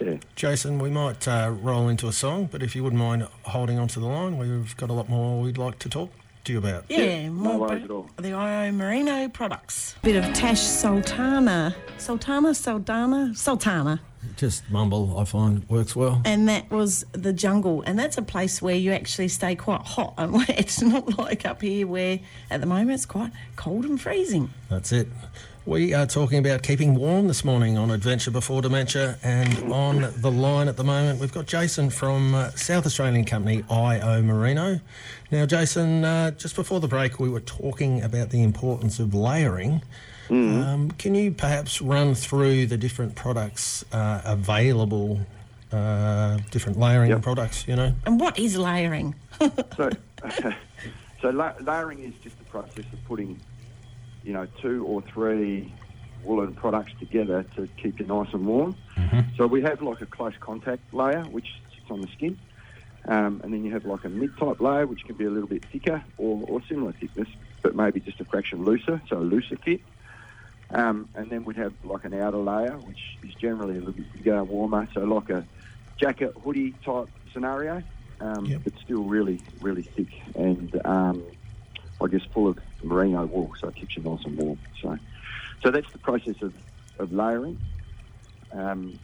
yeah, 0.00 0.16
Jason, 0.34 0.80
we 0.80 0.90
might 0.90 1.26
uh, 1.28 1.52
roll 1.62 1.88
into 1.88 2.08
a 2.08 2.12
song, 2.12 2.48
but 2.50 2.62
if 2.64 2.74
you 2.74 2.82
wouldn't 2.82 3.00
mind 3.00 3.28
holding 3.44 3.78
on 3.78 3.86
to 3.88 4.00
the 4.00 4.06
line, 4.06 4.38
we've 4.38 4.76
got 4.76 4.90
a 4.90 4.92
lot 4.92 5.08
more 5.08 5.40
we'd 5.40 5.56
like 5.58 5.78
to 5.80 5.88
talk. 5.88 6.10
To 6.44 6.52
you 6.52 6.58
about. 6.58 6.84
Yeah, 6.88 7.28
more 7.30 7.58
worries 7.58 7.84
at 7.84 7.90
all. 7.90 8.08
the 8.16 8.32
IO 8.32 8.72
Merino 8.72 9.28
products. 9.28 9.96
Bit 10.02 10.16
of 10.16 10.32
Tash 10.34 10.60
Sultana. 10.60 11.74
Sultana, 11.98 12.54
Sultana, 12.54 13.34
Sultana. 13.34 14.00
Just 14.36 14.68
mumble, 14.70 15.18
I 15.18 15.24
find, 15.24 15.68
works 15.68 15.94
well. 15.94 16.22
And 16.24 16.48
that 16.48 16.70
was 16.70 17.04
the 17.12 17.32
jungle. 17.32 17.82
And 17.82 17.98
that's 17.98 18.16
a 18.16 18.22
place 18.22 18.62
where 18.62 18.74
you 18.74 18.92
actually 18.92 19.28
stay 19.28 19.54
quite 19.54 19.82
hot 19.82 20.14
and 20.16 20.32
wet. 20.34 20.50
It's 20.50 20.80
not 20.80 21.18
like 21.18 21.44
up 21.44 21.60
here 21.62 21.86
where 21.86 22.20
at 22.50 22.60
the 22.60 22.66
moment 22.66 22.92
it's 22.92 23.06
quite 23.06 23.32
cold 23.56 23.84
and 23.84 24.00
freezing. 24.00 24.50
That's 24.70 24.92
it. 24.92 25.08
We 25.66 25.94
are 25.94 26.04
talking 26.06 26.38
about 26.38 26.62
keeping 26.62 26.94
warm 26.94 27.26
this 27.26 27.42
morning 27.42 27.78
on 27.78 27.90
Adventure 27.90 28.30
Before 28.30 28.60
Dementia, 28.60 29.16
and 29.22 29.72
on 29.72 30.12
the 30.20 30.30
line 30.30 30.68
at 30.68 30.76
the 30.76 30.84
moment 30.84 31.20
we've 31.20 31.32
got 31.32 31.46
Jason 31.46 31.88
from 31.88 32.34
uh, 32.34 32.50
South 32.50 32.84
Australian 32.84 33.24
company 33.24 33.64
IO 33.70 34.20
Merino. 34.20 34.78
Now, 35.30 35.46
Jason, 35.46 36.04
uh, 36.04 36.32
just 36.32 36.54
before 36.54 36.80
the 36.80 36.88
break, 36.88 37.18
we 37.18 37.30
were 37.30 37.40
talking 37.40 38.02
about 38.02 38.28
the 38.28 38.42
importance 38.42 38.98
of 39.00 39.14
layering. 39.14 39.80
Um, 40.30 40.90
can 40.98 41.14
you 41.14 41.32
perhaps 41.32 41.80
run 41.82 42.14
through 42.14 42.66
the 42.66 42.76
different 42.78 43.14
products 43.14 43.84
uh, 43.92 44.20
available, 44.24 45.20
uh, 45.72 46.38
different 46.50 46.78
layering 46.78 47.10
Yep. 47.10 47.22
products? 47.22 47.66
You 47.68 47.76
know, 47.76 47.94
And 48.04 48.20
what 48.20 48.38
is 48.38 48.56
layering? 48.58 49.14
So, 49.76 49.90
so 51.22 51.30
la- 51.30 51.52
layering 51.60 52.00
is 52.00 52.14
just 52.22 52.38
the 52.38 52.44
process 52.44 52.84
of 52.92 53.04
putting, 53.06 53.38
you 54.24 54.32
know, 54.32 54.46
two 54.62 54.84
or 54.86 55.02
three 55.12 55.74
woolen 56.24 56.54
products 56.54 56.92
together 56.98 57.44
to 57.56 57.68
keep 57.80 58.00
you 58.00 58.06
nice 58.06 58.28
and 58.32 58.46
warm. 58.46 58.76
So 59.36 59.46
we 59.46 59.62
have 59.62 59.82
like 59.82 60.00
a 60.00 60.06
close 60.06 60.32
contact 60.40 60.82
layer, 60.92 61.22
which 61.22 61.46
sits 61.74 61.90
on 61.90 62.00
the 62.00 62.08
skin. 62.14 62.38
Um, 63.06 63.42
and 63.44 63.52
then 63.52 63.64
you 63.64 63.72
have 63.72 63.84
like 63.84 64.04
a 64.04 64.08
mid-type 64.08 64.60
layer, 64.60 64.86
which 64.86 65.04
can 65.04 65.16
be 65.16 65.24
a 65.26 65.30
little 65.30 65.48
bit 65.48 65.62
thicker 65.70 66.02
or, 66.16 66.42
or 66.48 66.62
similar 66.68 66.92
thickness, 66.98 67.28
but 67.62 67.76
maybe 67.76 68.00
just 68.00 68.20
a 68.20 68.24
fraction 68.24 68.64
looser, 68.64 69.02
so 69.10 69.18
a 69.18 69.20
looser 69.20 69.58
fit. 69.62 69.80
Um, 70.70 71.10
and 71.14 71.30
then 71.30 71.44
we'd 71.44 71.56
have 71.58 71.74
like 71.84 72.04
an 72.04 72.14
outer 72.14 72.38
layer, 72.38 72.78
which 72.78 72.98
is 73.22 73.34
generally 73.38 73.74
a 73.74 73.80
little 73.80 73.92
bit 73.92 74.10
bigger, 74.14 74.42
warmer, 74.42 74.88
so 74.94 75.00
like 75.00 75.28
a 75.28 75.46
jacket 76.00 76.32
hoodie 76.42 76.74
type 76.84 77.08
scenario, 77.34 77.82
um, 78.20 78.48
Yep. 78.50 78.60
but 78.64 78.72
still 78.82 79.04
really, 79.04 79.44
really 79.60 79.86
thick 79.94 80.08
and 80.34 80.80
um, 80.86 81.22
I 82.04 82.08
guess 82.08 82.22
full 82.32 82.48
of 82.48 82.58
merino 82.82 83.26
wool, 83.26 83.54
so 83.60 83.68
it 83.68 83.76
keeps 83.76 83.96
you 83.96 84.02
nice 84.02 84.24
and 84.24 84.36
warm. 84.36 84.58
So, 84.80 84.98
so 85.62 85.70
that's 85.70 85.90
the 85.92 85.98
process 85.98 86.36
of, 86.42 86.54
of 86.98 87.12
layering. 87.12 87.58
Um, 88.52 88.98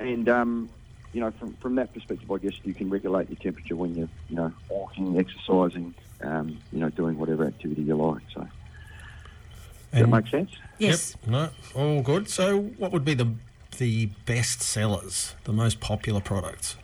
and 0.00 0.28
um, 0.28 0.70
you 1.12 1.20
know, 1.20 1.30
from 1.32 1.54
from 1.54 1.74
that 1.76 1.92
perspective, 1.92 2.30
I 2.30 2.38
guess 2.38 2.54
you 2.64 2.74
can 2.74 2.90
regulate 2.90 3.28
your 3.28 3.36
temperature 3.36 3.76
when 3.76 3.94
you're, 3.94 4.08
you 4.28 4.36
know, 4.36 4.52
walking, 4.68 5.18
exercising, 5.18 5.94
um, 6.22 6.58
you 6.72 6.80
know, 6.80 6.90
doing 6.90 7.18
whatever 7.18 7.46
activity 7.46 7.82
you 7.82 7.94
like. 7.94 8.22
So, 8.32 8.40
does 8.40 10.00
that 10.00 10.08
make 10.08 10.28
sense? 10.28 10.50
Yes. 10.78 11.16
Yep, 11.22 11.30
no, 11.30 11.50
all 11.74 12.02
good. 12.02 12.28
So, 12.28 12.60
what 12.78 12.92
would 12.92 13.04
be 13.04 13.14
the 13.14 13.32
the 13.78 14.06
best 14.26 14.62
sellers, 14.62 15.34
the 15.44 15.52
most 15.52 15.80
popular 15.80 16.20
products? 16.20 16.76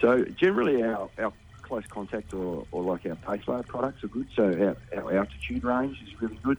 So 0.00 0.24
generally, 0.24 0.82
our, 0.82 1.08
our 1.18 1.32
close 1.68 1.84
contact 1.88 2.32
or, 2.32 2.66
or 2.72 2.82
like 2.82 3.06
our 3.06 3.16
layer 3.46 3.62
products 3.62 4.02
are 4.02 4.08
good. 4.08 4.26
So 4.34 4.76
our, 4.94 5.02
our 5.02 5.18
altitude 5.18 5.62
range 5.64 6.02
is 6.02 6.20
really 6.20 6.38
good, 6.42 6.58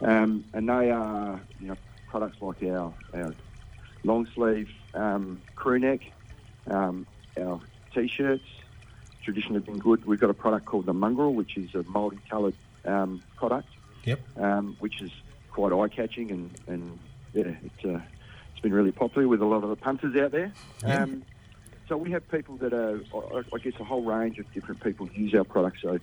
um, 0.00 0.44
and 0.54 0.68
they 0.68 0.90
are 0.90 1.40
you 1.60 1.68
know 1.68 1.76
products 2.08 2.36
like 2.40 2.62
our 2.62 2.92
our 3.14 3.34
long 4.04 4.26
sleeve 4.34 4.70
um, 4.94 5.40
crew 5.56 5.78
neck, 5.78 6.00
um, 6.68 7.06
our 7.38 7.60
t-shirts 7.92 8.44
traditionally 9.24 9.60
been 9.60 9.78
good. 9.78 10.04
We've 10.04 10.20
got 10.20 10.30
a 10.30 10.34
product 10.34 10.66
called 10.66 10.86
the 10.86 10.92
mongrel, 10.92 11.32
which 11.34 11.56
is 11.56 11.74
a 11.74 11.82
multi-coloured 11.84 12.54
um, 12.84 13.22
product, 13.36 13.68
Yep. 14.04 14.20
um, 14.38 14.76
which 14.80 15.00
is 15.00 15.10
quite 15.50 15.72
eye-catching 15.72 16.30
and, 16.30 16.50
and 16.66 16.98
yeah, 17.32 17.54
it's 17.64 17.84
uh, 17.84 18.00
it's 18.52 18.60
been 18.60 18.72
really 18.74 18.92
popular 18.92 19.26
with 19.26 19.40
a 19.40 19.46
lot 19.46 19.62
of 19.64 19.70
the 19.70 19.76
punters 19.76 20.14
out 20.16 20.30
there. 20.32 20.52
Yeah. 20.86 21.06
So 21.88 21.96
we 21.96 22.10
have 22.12 22.26
people 22.30 22.56
that 22.58 22.72
are, 22.72 23.00
I- 23.52 23.58
guess, 23.58 23.74
a 23.78 23.84
whole 23.84 24.02
range 24.02 24.38
of 24.38 24.50
different 24.54 24.82
people 24.82 25.08
use 25.14 25.34
our 25.34 25.44
products. 25.44 25.80
So 25.82 25.98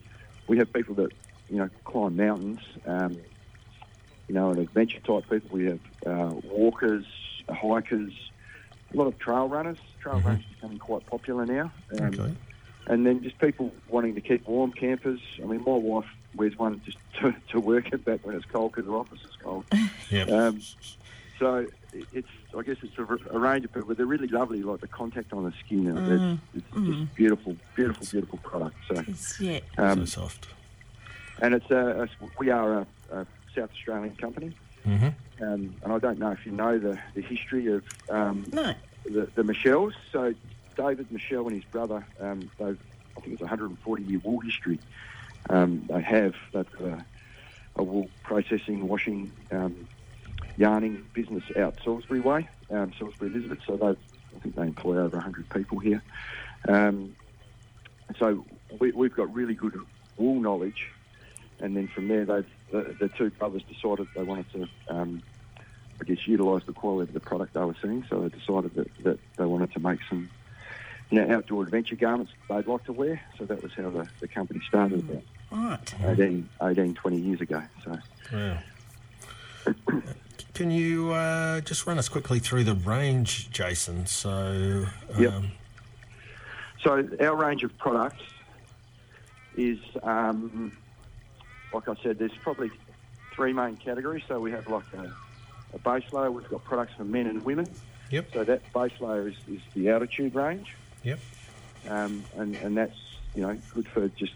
we 0.47 0.57
have 0.59 0.71
people 0.71 0.95
that 0.95 1.11
you 1.49 1.57
know 1.57 1.69
climb 1.85 2.15
mountains, 2.15 2.59
um, 2.85 3.17
you 4.27 4.35
know, 4.35 4.51
and 4.51 4.59
adventure 4.59 4.99
type 4.99 5.29
people. 5.29 5.49
We 5.51 5.65
have 5.65 5.79
uh, 6.05 6.33
walkers, 6.43 7.05
hikers, 7.49 8.13
a 8.93 8.97
lot 8.97 9.07
of 9.07 9.17
trail 9.19 9.47
runners. 9.49 9.77
Trail 10.01 10.19
runners 10.21 10.43
are 10.43 10.55
becoming 10.55 10.79
quite 10.79 11.05
popular 11.07 11.45
now. 11.45 11.71
Um, 11.91 12.19
Okay. 12.19 12.35
and 12.87 13.05
then 13.05 13.21
just 13.23 13.37
people 13.39 13.71
wanting 13.87 14.15
to 14.15 14.21
keep 14.21 14.47
warm 14.47 14.71
campers. 14.71 15.19
I 15.41 15.45
mean, 15.45 15.63
my 15.65 15.73
wife 15.73 16.05
wears 16.35 16.57
one 16.57 16.81
just 16.85 16.97
to, 17.21 17.33
to 17.51 17.59
work 17.59 17.91
it 17.91 18.05
back 18.05 18.19
when 18.25 18.35
it's 18.35 18.45
cold 18.45 18.73
because 18.73 18.87
her 18.89 18.95
office 18.95 19.19
is 19.19 19.35
cold. 19.43 19.65
Yep. 20.09 20.29
Um, 20.29 20.61
so 21.39 21.65
it's, 21.93 22.27
I 22.57 22.61
guess 22.63 22.77
it's 22.83 22.97
a 22.97 23.37
range 23.39 23.65
of 23.65 23.73
people, 23.73 23.87
but 23.89 23.97
they're 23.97 24.05
really 24.05 24.27
lovely, 24.27 24.63
like 24.63 24.81
the 24.81 24.87
contact 24.87 25.33
on 25.33 25.43
the 25.43 25.51
skin. 25.65 25.87
and 25.87 26.07
It's, 26.53 26.65
it's 26.73 26.85
just 26.87 27.15
beautiful, 27.15 27.55
beautiful, 27.75 28.07
beautiful 28.11 28.39
product. 28.39 28.77
So, 28.87 29.03
It's, 29.07 29.39
yeah. 29.39 29.59
um, 29.77 30.05
so 30.07 30.21
soft. 30.21 30.47
and 31.41 31.53
it's 31.53 31.69
a, 31.71 32.03
a- 32.03 32.27
we 32.39 32.49
are 32.49 32.79
a, 32.79 32.87
a 33.11 33.27
South 33.55 33.69
Australian 33.71 34.15
company. 34.15 34.53
hmm 34.83 35.07
Um, 35.41 35.75
and 35.83 35.93
I 35.93 35.97
don't 35.99 36.19
know 36.19 36.31
if 36.31 36.45
you 36.45 36.51
know 36.51 36.77
the, 36.79 36.99
the 37.15 37.21
history 37.21 37.67
of 37.67 37.83
um, 38.09 38.45
No. 38.53 38.73
the, 39.05 39.29
the 39.35 39.43
Michells. 39.43 39.93
So 40.11 40.33
David 40.77 41.11
Michell 41.11 41.47
and 41.47 41.55
his 41.55 41.65
brother, 41.65 42.05
um, 42.19 42.49
they've, 42.59 42.79
I 43.17 43.21
think 43.21 43.33
it's 43.33 43.41
a 43.41 43.45
140 43.45 44.03
year 44.03 44.19
wool 44.23 44.39
history. 44.39 44.79
Um, 45.49 45.83
they 45.89 46.01
have 46.01 46.35
they've 46.53 46.71
got 46.71 46.81
a, 46.87 47.05
a 47.77 47.83
wool 47.83 48.09
processing, 48.23 48.87
washing, 48.87 49.31
um, 49.51 49.87
yarning 50.57 51.03
business 51.13 51.43
out 51.57 51.75
Salisbury 51.83 52.19
Way, 52.19 52.49
um, 52.69 52.93
Salisbury 52.97 53.31
Elizabeth. 53.31 53.59
So 53.65 53.77
they, 53.77 53.87
I 53.87 54.39
think 54.41 54.55
they 54.55 54.63
employ 54.63 54.97
over 54.97 55.17
100 55.17 55.49
people 55.49 55.79
here. 55.79 56.01
Um, 56.67 57.15
so 58.19 58.45
we, 58.79 58.91
we've 58.91 59.15
got 59.15 59.33
really 59.33 59.53
good 59.53 59.77
wool 60.17 60.39
knowledge, 60.39 60.87
and 61.59 61.75
then 61.75 61.87
from 61.87 62.07
there, 62.07 62.25
they've 62.25 62.45
the, 62.71 62.95
the 62.99 63.09
two 63.09 63.29
brothers 63.31 63.63
decided 63.63 64.07
they 64.15 64.23
wanted 64.23 64.51
to. 64.53 64.67
Um, 64.89 65.23
I 65.99 66.03
guess, 66.03 66.27
utilise 66.27 66.63
the 66.65 66.73
quality 66.73 67.09
of 67.09 67.13
the 67.13 67.19
product 67.19 67.53
they 67.53 67.59
were 67.59 67.75
seeing. 67.79 68.03
So 68.09 68.21
they 68.21 68.29
decided 68.29 68.73
that, 68.73 69.03
that 69.03 69.19
they 69.37 69.45
wanted 69.45 69.71
to 69.73 69.79
make 69.79 69.99
some, 70.09 70.31
you 71.11 71.21
know, 71.21 71.35
outdoor 71.35 71.61
adventure 71.61 71.95
garments 71.95 72.31
they'd 72.49 72.65
like 72.65 72.85
to 72.85 72.91
wear. 72.91 73.21
So 73.37 73.45
that 73.45 73.61
was 73.61 73.71
how 73.77 73.91
the, 73.91 74.07
the 74.19 74.27
company 74.27 74.61
started 74.67 75.07
about 75.07 75.21
Right. 76.01 76.19
18, 76.19 76.49
18, 76.59 76.95
20 76.95 77.17
years 77.17 77.41
ago. 77.41 77.61
So 77.85 77.99
Yeah. 78.33 78.61
Can 80.61 80.69
you 80.69 81.11
uh, 81.11 81.59
just 81.61 81.87
run 81.87 81.97
us 81.97 82.07
quickly 82.07 82.37
through 82.37 82.65
the 82.65 82.75
range, 82.75 83.49
Jason? 83.49 84.05
So, 84.05 84.85
um, 85.11 85.19
Yep. 85.19 85.33
So 86.83 87.09
our 87.19 87.35
range 87.35 87.63
of 87.63 87.75
products 87.79 88.21
is, 89.57 89.79
um, 90.03 90.71
like 91.73 91.89
I 91.89 91.95
said, 92.03 92.19
there's 92.19 92.37
probably 92.43 92.69
three 93.33 93.53
main 93.53 93.75
categories. 93.75 94.21
So 94.27 94.39
we 94.39 94.51
have 94.51 94.67
like 94.67 94.83
a, 94.93 95.11
a 95.73 95.79
base 95.79 96.13
layer. 96.13 96.29
We've 96.29 96.47
got 96.47 96.63
products 96.63 96.93
for 96.95 97.05
men 97.05 97.25
and 97.25 97.43
women. 97.43 97.67
Yep. 98.11 98.27
So 98.31 98.43
that 98.43 98.61
base 98.71 99.01
layer 99.01 99.29
is, 99.29 99.37
is 99.51 99.61
the 99.73 99.89
altitude 99.89 100.35
range. 100.35 100.75
Yep. 101.01 101.19
um, 101.89 102.23
and, 102.37 102.55
and 102.57 102.77
that's 102.77 102.99
you 103.33 103.41
know 103.41 103.57
good 103.73 103.87
for 103.87 104.09
just 104.09 104.33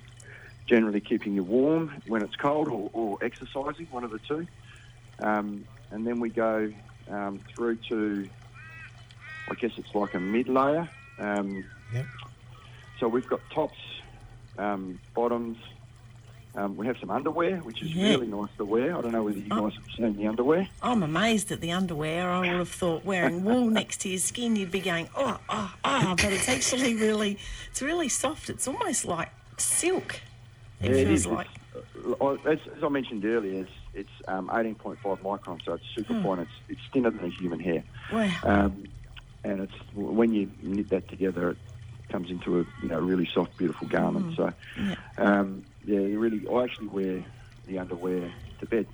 generally 0.66 1.02
keeping 1.02 1.36
you 1.36 1.44
warm 1.44 2.02
when 2.08 2.24
it's 2.24 2.36
cold 2.36 2.68
or, 2.68 2.90
or 2.94 3.20
exercising, 3.22 3.86
one 3.92 4.04
of 4.04 4.10
the 4.10 4.18
two. 4.18 4.48
Um, 5.20 5.66
and 5.96 6.06
then 6.06 6.20
we 6.20 6.30
go 6.30 6.72
um, 7.10 7.40
through 7.56 7.78
to, 7.88 8.28
I 9.50 9.54
guess 9.56 9.72
it's 9.78 9.96
like 9.96 10.14
a 10.14 10.20
mid 10.20 10.48
layer. 10.50 10.90
Um, 11.18 11.64
Yep. 11.94 12.06
So 13.00 13.08
we've 13.08 13.28
got 13.28 13.40
tops, 13.54 13.78
um, 14.58 15.00
bottoms. 15.14 15.58
Um, 16.56 16.76
we 16.78 16.88
have 16.88 16.98
some 17.00 17.10
underwear, 17.12 17.58
which 17.58 17.82
is 17.82 17.94
Yeah. 17.96 18.10
really 18.10 18.28
nice 18.28 18.50
to 18.58 18.66
wear. 18.66 18.98
I 18.98 19.02
don't 19.02 19.12
know 19.14 19.24
whether 19.24 19.38
you 19.38 19.50
guys 19.50 19.74
have 19.76 19.84
seen 19.96 20.18
the 20.18 20.28
underwear. 20.28 20.68
I'm 20.82 21.04
amazed 21.04 21.52
at 21.52 21.62
the 21.62 21.72
underwear. 21.72 22.30
I 22.30 22.40
would 22.40 22.50
have 22.60 22.70
thought 22.70 23.06
wearing 23.06 23.44
wool 23.46 23.66
next 23.82 24.02
to 24.02 24.10
your 24.10 24.18
skin, 24.20 24.56
you'd 24.58 24.72
be 24.72 24.80
going, 24.82 25.08
oh, 25.16 25.38
oh, 25.50 25.74
oh, 25.86 26.16
but 26.18 26.34
it's 26.34 26.50
actually 26.50 26.96
really, 26.96 27.38
it's 27.72 27.82
really 27.82 28.10
soft. 28.10 28.50
It's 28.50 28.68
almost 28.68 29.06
like 29.06 29.30
silk. 29.58 30.20
It 30.82 30.92
Yeah, 30.92 31.04
feels 31.06 31.20
is. 31.22 31.28
like. 31.28 31.48
As, 32.46 32.60
as 32.76 32.84
I 32.84 32.90
mentioned 32.90 33.24
earlier, 33.26 33.62
it's, 33.62 33.72
it's 33.96 34.10
um, 34.28 34.50
18.5 34.50 34.98
microns, 35.22 35.64
so 35.66 35.74
it's 35.74 35.86
super 35.96 36.22
fine. 36.22 36.40
It's, 36.40 36.52
it's 36.70 36.82
thinner 36.94 37.10
than 37.12 37.26
a 37.26 37.30
human 37.30 37.60
hair. 37.60 37.84
Wow. 38.12 38.30
Um, 38.44 38.84
and 39.44 39.62
it's 39.62 39.74
when 39.96 40.34
you 40.34 40.52
knit 40.62 40.90
that 40.90 41.08
together, 41.08 41.52
it 41.52 41.58
comes 42.10 42.30
into 42.30 42.60
a 42.60 42.66
you 42.82 42.90
know 42.90 43.00
really 43.00 43.28
soft, 43.34 43.58
beautiful 43.58 43.88
garment. 43.88 44.36
So, 44.36 44.52
Yeah. 44.78 44.96
um, 45.18 45.64
yeah, 45.86 46.00
you 46.00 46.20
really. 46.20 46.48
I 46.48 46.64
actually 46.64 46.88
wear 46.88 47.24
the 47.68 47.80
underwear 47.80 48.32
to 48.60 48.66
bed 48.66 48.88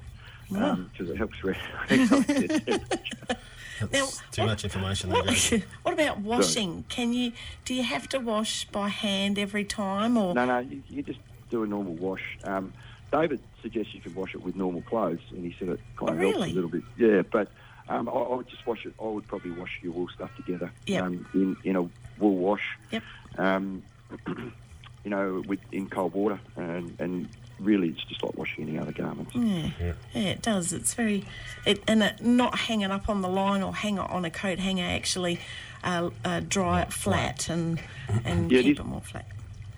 Wow. 0.50 0.76
because 0.76 1.10
it 1.10 1.18
helps. 1.18 1.44
Re- 1.44 1.58
regulate 1.90 2.28
the 2.28 2.60
temperature. 2.60 2.86
That's 3.80 3.94
Now, 3.94 4.06
too 4.32 4.42
what- 4.44 4.48
much 4.50 4.64
information 4.66 5.10
there, 5.10 5.24
What, 5.24 5.30
Jason. 5.32 5.64
what 5.84 5.94
about 5.94 6.20
washing? 6.20 6.84
Can 6.90 7.14
you? 7.14 7.32
Do 7.66 7.74
you 7.74 7.84
have 7.84 8.08
to 8.10 8.20
wash 8.20 8.66
by 8.66 8.90
hand 8.90 9.40
every 9.40 9.64
time, 9.66 10.18
or 10.18 10.36
no, 10.36 10.46
no, 10.46 10.60
you, 10.60 10.84
you 10.90 11.02
just 11.02 11.20
do 11.50 11.64
a 11.64 11.68
normal 11.68 11.94
wash. 11.96 12.38
Um, 12.44 12.74
David 13.12 13.40
suggests 13.62 13.94
you 13.94 14.02
could 14.02 14.16
wash 14.16 14.34
it 14.36 14.42
with 14.42 14.56
normal 14.56 14.82
clothes, 14.84 15.20
and 15.32 15.44
he 15.46 15.56
said 15.60 15.70
it 15.70 15.80
kind 15.98 16.12
Oh, 16.12 16.14
of 16.14 16.20
helps 16.36 16.52
a 16.52 16.56
little 16.56 16.70
bit. 16.70 16.84
Yeah, 16.98 17.22
but 17.30 17.50
um, 17.90 18.08
I, 18.08 18.12
I 18.14 18.36
would 18.36 18.48
just 18.48 18.66
wash 18.66 18.86
it. 18.86 18.94
I 19.02 19.06
would 19.06 19.28
probably 19.28 19.52
wash 19.52 19.80
your 19.82 19.92
wool 19.94 20.08
stuff 20.16 20.34
together 20.38 20.72
Yep. 20.88 21.04
um, 21.04 21.26
in 21.34 21.58
in 21.64 21.76
a 21.76 21.82
wool 22.20 22.38
wash. 22.38 22.64
Yep. 22.92 23.04
Um, 23.38 23.84
you 24.28 25.10
know, 25.10 25.44
with 25.48 25.60
in 25.72 25.90
cold 25.90 26.14
water, 26.14 26.40
and 26.56 26.96
and 27.00 27.28
really, 27.60 27.90
it's 27.90 28.04
just 28.06 28.24
like 28.24 28.36
washing 28.38 28.68
any 28.68 28.80
other 28.80 28.92
garments. 28.94 29.36
Yeah. 29.36 29.70
yeah, 30.14 30.22
it 30.22 30.42
does. 30.42 30.74
It's 30.74 30.94
very, 30.96 31.26
it, 31.66 31.84
and 31.88 32.02
it, 32.02 32.22
not 32.22 32.58
hanging 32.58 32.90
up 32.92 33.08
on 33.10 33.22
the 33.22 33.30
line 33.30 33.62
or 33.62 33.74
hang 33.76 33.98
it 33.98 34.10
on 34.10 34.26
a 34.26 34.32
coat 34.32 34.58
hanger. 34.60 34.86
Actually, 34.86 35.40
uh, 35.84 36.10
uh, 36.24 36.40
dry 36.48 36.82
it 36.82 36.94
flat 36.94 37.50
and 37.50 37.80
and 38.26 38.52
Yeah, 38.52 38.62
keep 38.62 38.76
is. 38.78 38.80
it 38.80 38.86
more 38.86 39.02
flat. 39.02 39.26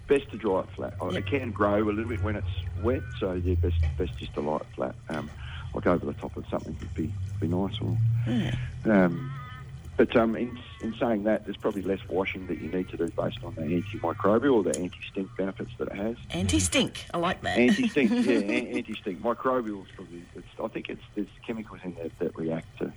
Best 0.07 0.29
to 0.31 0.37
dry 0.37 0.59
it 0.61 0.65
flat. 0.75 0.93
Oh, 0.99 1.11
Yep. 1.11 1.23
It 1.23 1.25
can 1.27 1.51
grow 1.51 1.81
a 1.81 1.85
little 1.91 2.05
bit 2.05 2.21
when 2.23 2.35
it's 2.35 2.47
wet, 2.81 3.01
so 3.19 3.33
yeah, 3.33 3.55
best 3.55 3.77
best 3.97 4.17
just 4.17 4.33
to 4.33 4.41
lie 4.41 4.57
it 4.57 4.65
flat. 4.75 4.95
Um, 5.09 5.29
like 5.73 5.87
over 5.87 6.05
the 6.05 6.13
top 6.13 6.35
of 6.37 6.45
something 6.49 6.75
would 6.79 6.93
be 6.93 7.13
be 7.39 7.47
nice. 7.47 7.73
Or, 7.81 7.97
um, 8.91 9.31
but 9.95 10.15
um, 10.15 10.35
in, 10.35 10.57
in 10.81 10.95
saying 10.99 11.23
that, 11.23 11.45
there's 11.45 11.57
probably 11.57 11.83
less 11.83 11.99
washing 12.09 12.47
that 12.47 12.59
you 12.59 12.69
need 12.69 12.89
to 12.89 12.97
do 12.97 13.07
based 13.09 13.43
on 13.43 13.53
the 13.55 13.61
antimicrobial 13.61 14.53
or 14.55 14.63
the 14.63 14.77
anti-stink 14.79 15.29
benefits 15.37 15.71
that 15.77 15.89
it 15.89 15.95
has. 15.95 16.15
Anti 16.31 16.59
stink. 16.59 17.05
I 17.13 17.19
like 17.19 17.41
that. 17.43 17.57
Anti-stink, 17.59 18.09
yeah, 18.11 18.33
anti-stink. 18.77 19.21
Microbial 19.21 19.83
is 19.83 19.91
probably. 19.95 20.23
It's, 20.35 20.47
I 20.61 20.67
think 20.69 20.89
it's 20.89 21.03
there's 21.15 21.27
chemicals 21.45 21.79
in 21.83 21.93
there 21.95 22.09
that 22.19 22.35
react 22.35 22.77
to. 22.79 22.91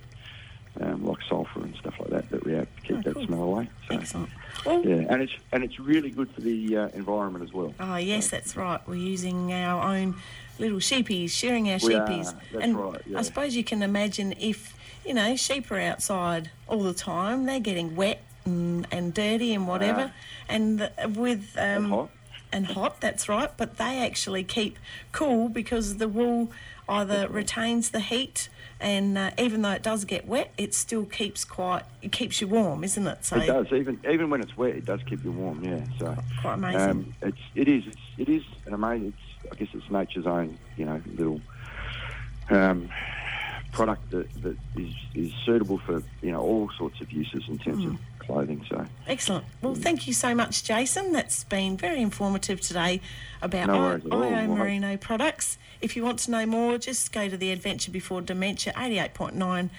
Um, 0.79 1.05
like 1.05 1.17
sulphur 1.27 1.61
and 1.61 1.75
stuff 1.77 1.95
like 1.99 2.09
that 2.09 2.29
that 2.29 2.45
react 2.45 2.75
to 2.77 2.81
keep 2.83 2.97
Oh, 2.97 3.01
that 3.01 3.13
cool. 3.15 3.25
smell 3.25 3.43
away. 3.43 3.69
So, 3.89 3.95
Excellent. 3.95 4.29
Well, 4.65 4.85
yeah, 4.85 5.05
and 5.09 5.21
it's 5.23 5.33
and 5.51 5.63
it's 5.63 5.79
really 5.79 6.11
good 6.11 6.29
for 6.31 6.41
the 6.41 6.77
uh, 6.77 6.87
environment 6.89 7.43
as 7.43 7.51
well. 7.53 7.73
Oh 7.79 7.95
yes, 7.95 8.29
that's 8.29 8.55
right. 8.55 8.79
We're 8.87 8.95
using 8.95 9.51
our 9.53 9.81
own 9.95 10.15
little 10.59 10.77
sheepies, 10.79 11.31
sharing 11.31 11.69
our 11.69 11.75
are, 11.75 11.79
sheepies. 11.79 12.35
that's 12.51 12.63
and 12.63 12.77
right, 12.77 13.01
yeah. 13.07 13.17
I 13.19 13.21
suppose 13.23 13.55
you 13.55 13.63
can 13.63 13.81
imagine 13.81 14.35
if 14.39 14.75
you 15.03 15.13
know 15.15 15.35
sheep 15.35 15.71
are 15.71 15.79
outside 15.79 16.51
all 16.67 16.83
the 16.83 16.93
time, 16.93 17.45
they're 17.45 17.59
getting 17.59 17.95
wet 17.95 18.21
and, 18.45 18.85
and 18.91 19.13
dirty 19.15 19.53
and 19.55 19.67
whatever, 19.67 20.11
and 20.47 20.79
the, 20.79 20.91
with 21.15 21.55
um, 21.57 21.89
hot. 21.89 22.09
and 22.51 22.67
hot. 22.67 23.01
That's 23.01 23.27
right. 23.27 23.49
But 23.57 23.77
they 23.77 24.05
actually 24.05 24.43
keep 24.43 24.77
cool 25.11 25.49
because 25.49 25.97
the 25.97 26.07
wool 26.07 26.51
either 26.87 27.27
retains 27.27 27.89
the 27.89 27.99
heat. 27.99 28.49
And 28.79 29.17
uh, 29.17 29.31
even 29.39 29.63
though 29.63 29.71
it 29.71 29.81
does 29.81 30.05
get 30.05 30.27
wet, 30.27 30.51
it 30.57 30.73
still 30.75 31.05
keeps 31.05 31.43
quite. 31.43 31.83
It 32.01 32.11
keeps 32.11 32.41
you 32.41 32.47
warm, 32.47 32.83
isn't 32.83 33.07
it? 33.07 33.25
So 33.25 33.37
It 33.37 33.47
does, 33.47 33.67
even 33.73 33.99
even 34.09 34.29
when 34.29 34.41
it's 34.41 34.55
wet, 34.55 34.75
it 34.75 34.85
does 34.85 35.01
keep 35.03 35.23
you 35.23 35.31
warm. 35.31 35.63
Yeah, 35.63 35.81
so 35.97 36.15
Quite 36.41 36.53
amazing. 36.55 36.81
Um, 36.81 37.13
it's 37.23 37.37
it 37.55 37.67
is 37.67 37.87
it's, 37.87 37.97
it 38.17 38.29
is 38.29 38.43
an 38.67 38.73
amazing. 38.75 39.13
It's 39.17 39.51
I 39.51 39.55
guess 39.55 39.69
it's 39.73 39.89
nature's 39.89 40.27
own 40.27 40.57
you 40.75 40.85
know 40.85 41.01
little 41.15 41.41
um, 42.51 42.89
product 43.71 44.11
that, 44.11 44.27
that 44.43 44.57
is 44.75 44.93
is 45.15 45.31
suitable 45.43 45.79
for 45.79 46.03
you 46.21 46.31
know 46.31 46.41
all 46.41 46.69
sorts 46.77 47.01
of 47.01 47.11
uses 47.11 47.47
in 47.47 47.57
terms 47.57 47.83
Hmm. 47.83 47.91
of 47.91 47.97
clothing. 48.27 48.63
So 48.69 48.85
Excellent. 49.07 49.45
Well, 49.61 49.75
mm. 49.75 49.81
thank 49.81 50.05
you 50.05 50.13
so 50.13 50.35
much, 50.35 50.63
Jason. 50.63 51.11
That's 51.11 51.43
been 51.45 51.77
very 51.77 52.01
informative 52.01 52.61
today 52.61 53.01
about 53.41 53.67
No 53.67 53.79
worries. 53.79 54.03
IO 54.05 54.19
Well, 54.19 54.47
Merino 54.47 54.97
products. 54.97 55.57
If 55.81 55.95
you 55.95 56.03
want 56.03 56.19
to 56.19 56.31
know 56.31 56.45
more, 56.45 56.77
just 56.77 57.11
go 57.11 57.29
to 57.29 57.37
the 57.37 57.51
Adventure 57.51 57.91
Before 57.91 58.21
Dementia 58.21 58.73
88.9 58.73 59.69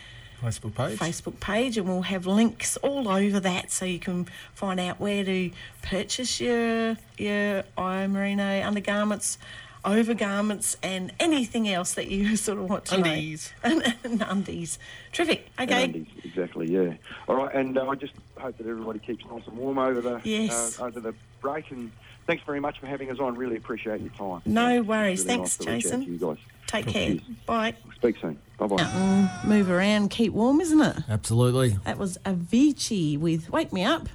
Facebook 0.43 0.75
page. 0.75 0.99
Facebook 0.99 1.41
page 1.41 1.77
and 1.77 1.89
we'll 1.89 2.03
have 2.03 2.27
links 2.27 2.77
all 2.79 3.09
over 3.09 3.41
that 3.41 3.71
so 3.71 3.85
you 3.85 3.99
can 3.99 4.27
find 4.55 4.79
out 4.79 5.01
where 5.01 5.25
to 5.25 5.51
purchase 5.83 6.41
your 6.41 6.97
your 7.17 7.65
IO 7.77 8.09
Merino 8.09 8.63
undergarments, 8.65 9.39
overgarments 9.85 10.77
and 10.83 11.13
anything 11.21 11.69
else 11.69 11.95
that 11.95 12.09
you 12.11 12.37
sort 12.49 12.59
of 12.59 12.69
want 12.69 12.85
to 12.87 12.97
Undies. 12.97 13.53
know. 13.65 13.71
And, 13.85 13.97
and 14.05 14.25
undies. 14.29 14.79
Terrific. 15.13 15.49
Okay. 15.61 15.85
and 15.85 15.95
undies, 15.97 16.07
exactly, 16.25 16.71
yeah. 16.71 16.95
All 17.29 17.37
right, 17.37 17.55
and 17.55 17.77
uh, 17.79 17.89
I 17.89 17.95
just 17.95 18.13
hope 18.39 18.57
that 18.59 18.67
everybody 18.67 18.99
keeps 18.99 19.25
nice 19.31 19.47
and 19.47 19.57
warm 19.57 19.79
over 19.79 20.01
the 20.01 20.21
Yes. 20.25 20.79
uh, 20.81 20.85
over 20.85 21.01
the 21.01 21.15
break. 21.41 21.71
And 21.71 21.91
thanks 22.27 22.43
very 22.45 22.61
much 22.61 22.79
for 22.79 22.87
having 22.87 23.11
us 23.11 23.19
on. 23.19 23.35
Really 23.37 23.57
appreciate 23.57 24.01
your 24.01 24.11
time. 24.11 24.43
No 24.47 24.69
Yeah, 24.75 24.81
worries. 24.81 25.25
really 25.25 25.37
Thanks, 25.37 25.59
nice 25.61 25.67
to 25.67 25.73
reach 25.73 25.87
out 25.87 25.91
Jason. 26.01 26.13
You 26.13 26.19
guys. 26.19 26.37
Take 26.67 26.87
care. 26.87 27.09
Cheers. 27.09 27.21
Bye. 27.47 27.75
Speak 27.97 28.17
soon. 28.21 28.39
Bye 28.59 28.67
bye. 28.67 29.31
Move 29.47 29.71
around, 29.71 30.11
keep 30.11 30.33
warm, 30.35 30.61
isn't 30.61 30.81
it? 30.81 30.97
Absolutely. 31.09 31.79
That 31.85 31.97
was 31.99 32.19
Avicii 32.27 33.19
with 33.19 33.51
Wake 33.51 33.73
Me 33.73 33.85
Up. 33.85 34.09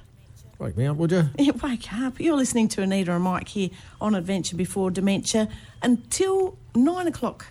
Wake 0.58 0.76
me 0.76 0.86
up, 0.86 0.96
would 0.96 1.10
you? 1.10 1.28
Yeah, 1.38 1.52
wake 1.62 1.92
up. 1.92 2.20
You're 2.20 2.36
listening 2.36 2.68
to 2.68 2.82
Anita 2.82 3.12
and 3.12 3.24
Mike 3.24 3.48
here 3.48 3.70
on 4.00 4.14
Adventure 4.14 4.56
Before 4.56 4.90
Dementia 4.90 5.48
until 5.82 6.56
nine 6.74 7.06
o'clock 7.08 7.46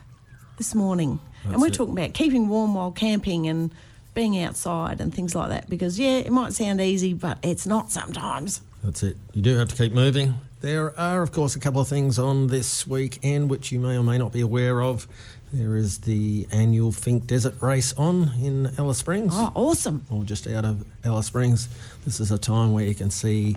this 0.58 0.74
morning. 0.74 1.20
and 1.44 1.60
we're 1.60 1.68
it. 1.68 1.74
talking 1.74 1.98
about 1.98 2.14
keeping 2.14 2.48
warm 2.48 2.74
while 2.76 2.92
camping 2.92 3.48
and 3.48 3.72
being 4.14 4.40
outside 4.42 5.02
and 5.02 5.14
things 5.14 5.36
like 5.36 5.50
that 5.50 5.70
because, 5.70 6.00
yeah, 6.00 6.18
it 6.18 6.32
might 6.32 6.54
sound 6.54 6.80
easy, 6.80 7.14
but 7.14 7.38
it's 7.44 7.66
not 7.68 7.92
sometimes. 7.92 8.62
That's 8.84 9.04
it. 9.04 9.18
You 9.34 9.42
do 9.42 9.58
have 9.58 9.70
to 9.70 9.76
keep 9.76 9.92
moving. 9.94 10.36
There 10.62 10.98
are, 10.98 11.22
of 11.22 11.32
course, 11.34 11.56
a 11.56 11.60
couple 11.60 11.82
of 11.82 11.88
things 11.90 12.18
on 12.18 12.48
this 12.48 12.88
weekend 12.88 13.50
which 13.50 13.72
you 13.72 13.80
may 13.80 13.98
or 13.98 14.04
may 14.04 14.18
not 14.18 14.32
be 14.32 14.40
aware 14.42 14.82
of. 14.82 15.08
There 15.54 15.76
is 15.76 16.00
the 16.00 16.48
annual 16.52 16.92
Finke 16.92 17.28
Desert 17.28 17.62
Race 17.62 17.94
on 17.94 18.32
in 18.42 18.72
Alice 18.80 18.98
Springs. 18.98 19.34
Oh, 19.36 19.52
awesome. 19.54 20.04
or 20.10 20.24
just 20.24 20.48
out 20.48 20.66
of 20.66 20.84
Alice 21.04 21.28
Springs. 21.28 21.68
This 22.06 22.20
is 22.20 22.32
a 22.32 22.40
time 22.40 22.74
where 22.74 22.84
you 22.86 22.96
can 22.96 23.12
see 23.12 23.56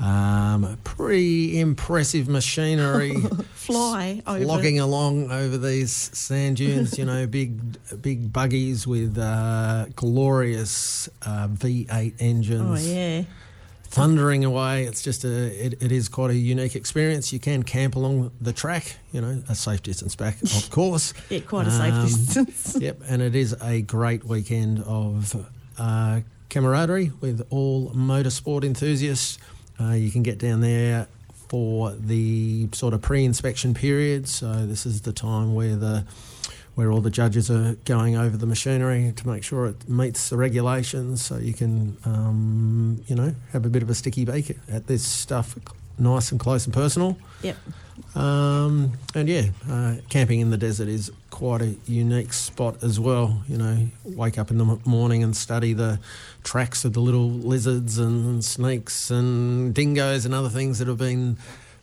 um, 0.00 0.76
pretty 0.82 1.60
impressive 1.60 2.28
machinery 2.28 3.14
Fly 3.54 4.20
over. 4.26 4.44
logging 4.44 4.80
along 4.80 5.30
over 5.30 5.56
these 5.58 5.92
sand 5.92 6.56
dunes. 6.56 6.98
You 6.98 7.04
know, 7.04 7.24
big 7.28 7.60
big 8.02 8.32
buggies 8.32 8.84
with 8.84 9.16
uh, 9.16 9.86
glorious 9.94 11.08
uh, 11.22 11.46
V8 11.46 12.14
engines. 12.18 12.84
Oh, 12.88 12.92
yeah. 12.92 13.22
Thundering 13.90 14.44
away. 14.44 14.84
It's 14.84 15.02
just 15.02 15.24
a 15.24 15.28
it, 15.66 15.82
it 15.82 15.92
is 15.92 16.08
quite 16.08 16.30
a 16.30 16.34
unique 16.34 16.76
experience. 16.76 17.32
You 17.32 17.38
can 17.40 17.62
camp 17.62 17.96
along 17.96 18.30
the 18.40 18.52
track, 18.52 18.96
you 19.12 19.20
know, 19.20 19.42
a 19.48 19.54
safe 19.54 19.82
distance 19.82 20.14
back, 20.16 20.40
of 20.42 20.70
course. 20.78 21.14
Yeah, 21.30 21.40
quite 21.40 21.66
a 21.66 21.70
safe 21.70 21.94
Um, 21.94 22.06
distance. 22.06 22.76
Yep, 22.80 23.02
and 23.08 23.22
it 23.22 23.34
is 23.34 23.56
a 23.62 23.82
great 23.82 24.24
weekend 24.24 24.82
of 24.84 25.34
uh, 25.78 26.20
camaraderie 26.50 27.12
with 27.20 27.46
all 27.50 27.90
motorsport 27.92 28.64
enthusiasts. 28.64 29.38
Uh, 29.80 29.92
you 29.92 30.10
can 30.10 30.22
get 30.22 30.38
down 30.38 30.60
there 30.60 31.06
for 31.48 31.92
the 31.92 32.68
sort 32.72 32.92
of 32.92 33.00
pre-inspection 33.00 33.72
period. 33.72 34.28
So 34.28 34.66
this 34.66 34.84
is 34.84 35.00
the 35.02 35.12
time 35.12 35.54
where 35.54 35.76
the 35.76 36.04
where 36.78 36.92
all 36.92 37.00
the 37.00 37.10
judges 37.10 37.50
are 37.50 37.74
going 37.86 38.16
over 38.16 38.36
the 38.36 38.46
machinery 38.46 39.12
to 39.16 39.26
make 39.26 39.42
sure 39.42 39.66
it 39.66 39.88
meets 39.88 40.28
the 40.28 40.36
regulations. 40.36 41.20
So 41.20 41.36
you 41.36 41.52
can, 41.52 41.96
um, 42.04 43.02
you 43.08 43.16
know, 43.16 43.34
have 43.52 43.66
a 43.66 43.68
bit 43.68 43.82
of 43.82 43.90
a 43.90 43.96
sticky 43.96 44.24
beak 44.24 44.56
at 44.70 44.86
this 44.86 45.04
stuff, 45.04 45.58
nice 45.98 46.30
and 46.30 46.38
close 46.38 46.66
and 46.66 46.72
personal. 46.72 47.18
Yep. 47.42 47.56
Um, 48.14 48.92
and 49.12 49.28
yeah, 49.28 49.46
uh, 49.68 49.96
camping 50.08 50.38
in 50.38 50.50
the 50.50 50.56
desert 50.56 50.86
is 50.86 51.10
quite 51.30 51.62
a 51.62 51.74
unique 51.86 52.32
spot 52.32 52.80
as 52.84 53.00
well. 53.00 53.42
You 53.48 53.58
know, 53.58 53.88
wake 54.04 54.38
up 54.38 54.52
in 54.52 54.58
the 54.58 54.64
m- 54.64 54.80
morning 54.84 55.24
and 55.24 55.36
study 55.36 55.72
the 55.72 55.98
tracks 56.44 56.84
of 56.84 56.92
the 56.92 57.00
little 57.00 57.28
lizards 57.28 57.98
and 57.98 58.44
snakes 58.44 59.10
and 59.10 59.74
dingoes 59.74 60.24
and 60.24 60.32
other 60.32 60.48
things 60.48 60.78
that 60.78 60.86
have 60.86 60.98
been 60.98 61.38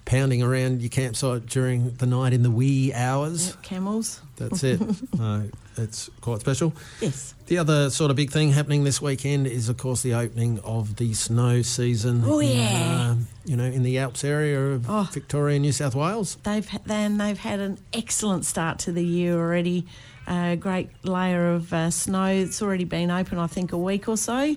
pounding 0.06 0.44
around 0.44 0.82
your 0.82 0.90
campsite 0.90 1.46
during 1.48 1.92
the 1.96 2.06
night 2.06 2.32
in 2.34 2.44
the 2.44 2.52
wee 2.52 2.94
hours. 2.94 3.48
Yep, 3.50 3.62
Camels. 3.64 4.22
That's 4.38 4.64
it. 4.64 4.80
uh, 5.20 5.42
it's 5.78 6.10
quite 6.22 6.42
special. 6.42 6.74
Yes. 7.02 7.34
The 7.48 7.58
other 7.58 7.90
sort 7.90 8.12
of 8.12 8.18
big 8.18 8.32
thing 8.32 8.52
happening 8.52 8.84
this 8.84 9.02
weekend 9.02 9.48
is, 9.48 9.68
of 9.70 9.78
course, 9.78 10.02
the 10.04 10.14
opening 10.14 10.60
of 10.60 10.98
the 10.98 11.14
snow 11.14 11.62
season. 11.64 12.22
Oh, 12.26 12.40
in, 12.40 12.58
yeah. 12.58 13.12
uh, 13.12 13.16
you 13.46 13.56
know, 13.58 13.64
in 13.66 13.84
the 13.84 13.98
Alps 14.00 14.24
area 14.24 14.60
of 14.74 14.86
Oh. 14.90 15.10
Victoria, 15.12 15.58
New 15.60 15.72
South 15.72 15.96
Wales. 15.96 16.38
They've 16.44 16.68
then 16.86 17.18
they've 17.18 17.38
had 17.38 17.60
an 17.60 17.78
excellent 17.94 18.46
start 18.46 18.80
to 18.80 18.92
the 18.92 19.04
year 19.04 19.34
already. 19.36 19.86
A 20.28 20.56
great 20.56 20.90
layer 21.06 21.54
of 21.54 21.72
uh, 21.72 21.92
snow. 21.92 22.26
It's 22.26 22.62
already 22.62 22.84
been 22.86 23.12
open, 23.12 23.38
I 23.38 23.46
think, 23.48 23.74
a 23.74 23.78
week 23.78 24.08
or 24.08 24.18
so. 24.18 24.56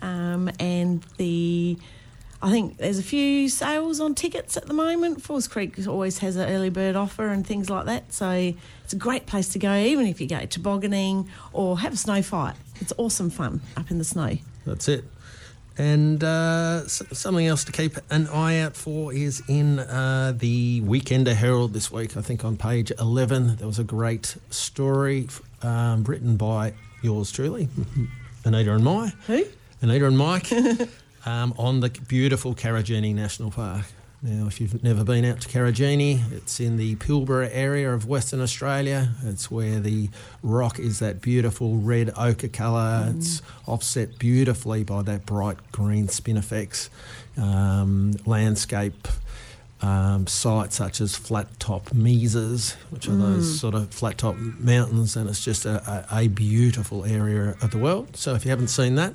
Um, 0.00 0.50
and 0.58 1.02
the, 1.18 1.76
I 2.42 2.50
think 2.50 2.78
there's 2.78 2.98
a 2.98 3.04
few 3.04 3.48
sales 3.48 4.00
on 4.00 4.16
tickets 4.16 4.56
at 4.56 4.66
the 4.66 4.74
moment. 4.74 5.22
Falls 5.22 5.46
Creek 5.46 5.76
always 5.86 6.18
has 6.18 6.34
an 6.34 6.48
early 6.50 6.70
bird 6.70 6.96
offer 6.96 7.28
and 7.28 7.46
things 7.46 7.70
like 7.70 7.86
that. 7.86 8.12
So 8.12 8.52
it's 8.82 8.92
a 8.92 8.96
great 8.96 9.26
place 9.26 9.48
to 9.50 9.60
go, 9.60 9.76
even 9.76 10.06
if 10.06 10.20
you 10.20 10.26
go 10.26 10.44
tobogganing 10.44 11.28
or 11.52 11.78
have 11.78 11.92
a 11.92 11.96
snow 11.96 12.20
fight. 12.20 12.56
It's 12.80 12.92
awesome 12.98 13.30
fun 13.30 13.60
up 13.76 13.92
in 13.92 13.98
the 13.98 14.04
snow. 14.04 14.38
That's 14.66 14.88
it. 14.88 15.04
And 15.78 16.22
uh, 16.24 16.88
something 16.88 17.46
else 17.46 17.62
to 17.64 17.72
keep 17.72 17.96
an 18.10 18.26
eye 18.26 18.58
out 18.58 18.76
for 18.76 19.12
is 19.12 19.40
in 19.48 19.78
uh, 19.78 20.34
the 20.36 20.80
Weekender 20.82 21.34
Herald 21.34 21.72
this 21.74 21.92
week. 21.92 22.16
I 22.16 22.22
think 22.22 22.44
on 22.44 22.56
page 22.56 22.90
11, 22.98 23.56
there 23.56 23.68
was 23.68 23.78
a 23.78 23.84
great 23.84 24.36
story 24.50 25.28
um, 25.62 26.02
written 26.02 26.36
by 26.36 26.74
yours 27.02 27.30
truly, 27.30 27.68
Anita 28.44 28.74
and 28.74 28.84
Mai. 28.84 29.12
Who? 29.28 29.44
Anita 29.80 30.06
and 30.06 30.18
Mike 30.18 30.46
um, 31.26 31.54
on 31.58 31.80
the 31.80 31.90
beautiful 32.08 32.54
Karijini 32.54 33.14
National 33.14 33.50
Park. 33.50 33.86
Now, 34.24 34.46
if 34.46 34.60
you've 34.60 34.84
never 34.84 35.02
been 35.02 35.24
out 35.24 35.40
to 35.40 35.48
Karijini, 35.48 36.30
it's 36.30 36.60
in 36.60 36.76
the 36.76 36.94
Pilbara 36.94 37.50
area 37.50 37.92
of 37.92 38.06
Western 38.06 38.40
Australia. 38.40 39.10
It's 39.24 39.50
where 39.50 39.80
the 39.80 40.10
rock 40.44 40.78
is 40.78 41.00
that 41.00 41.20
beautiful 41.20 41.78
red 41.78 42.12
ochre 42.16 42.46
colour. 42.46 43.12
It's 43.16 43.42
offset 43.66 44.20
beautifully 44.20 44.84
by 44.84 45.02
that 45.02 45.26
bright 45.26 45.56
green 45.72 46.06
spinifex 46.06 46.88
um, 47.36 48.12
landscape. 48.24 49.08
Um, 49.80 50.28
sites 50.28 50.76
such 50.76 51.00
as 51.00 51.16
flat 51.16 51.58
top 51.58 51.92
mesas, 51.92 52.74
which 52.90 53.08
are 53.08 53.16
those 53.16 53.58
sort 53.58 53.74
of 53.74 53.92
flat 53.92 54.16
top 54.16 54.36
mountains, 54.36 55.16
and 55.16 55.28
it's 55.28 55.44
just 55.44 55.66
a, 55.66 56.06
a, 56.08 56.18
a 56.18 56.28
beautiful 56.28 57.04
area 57.04 57.56
of 57.60 57.72
the 57.72 57.78
world. 57.78 58.16
So 58.16 58.36
if 58.36 58.44
you 58.44 58.50
haven't 58.52 58.68
seen 58.68 58.94
that, 58.94 59.14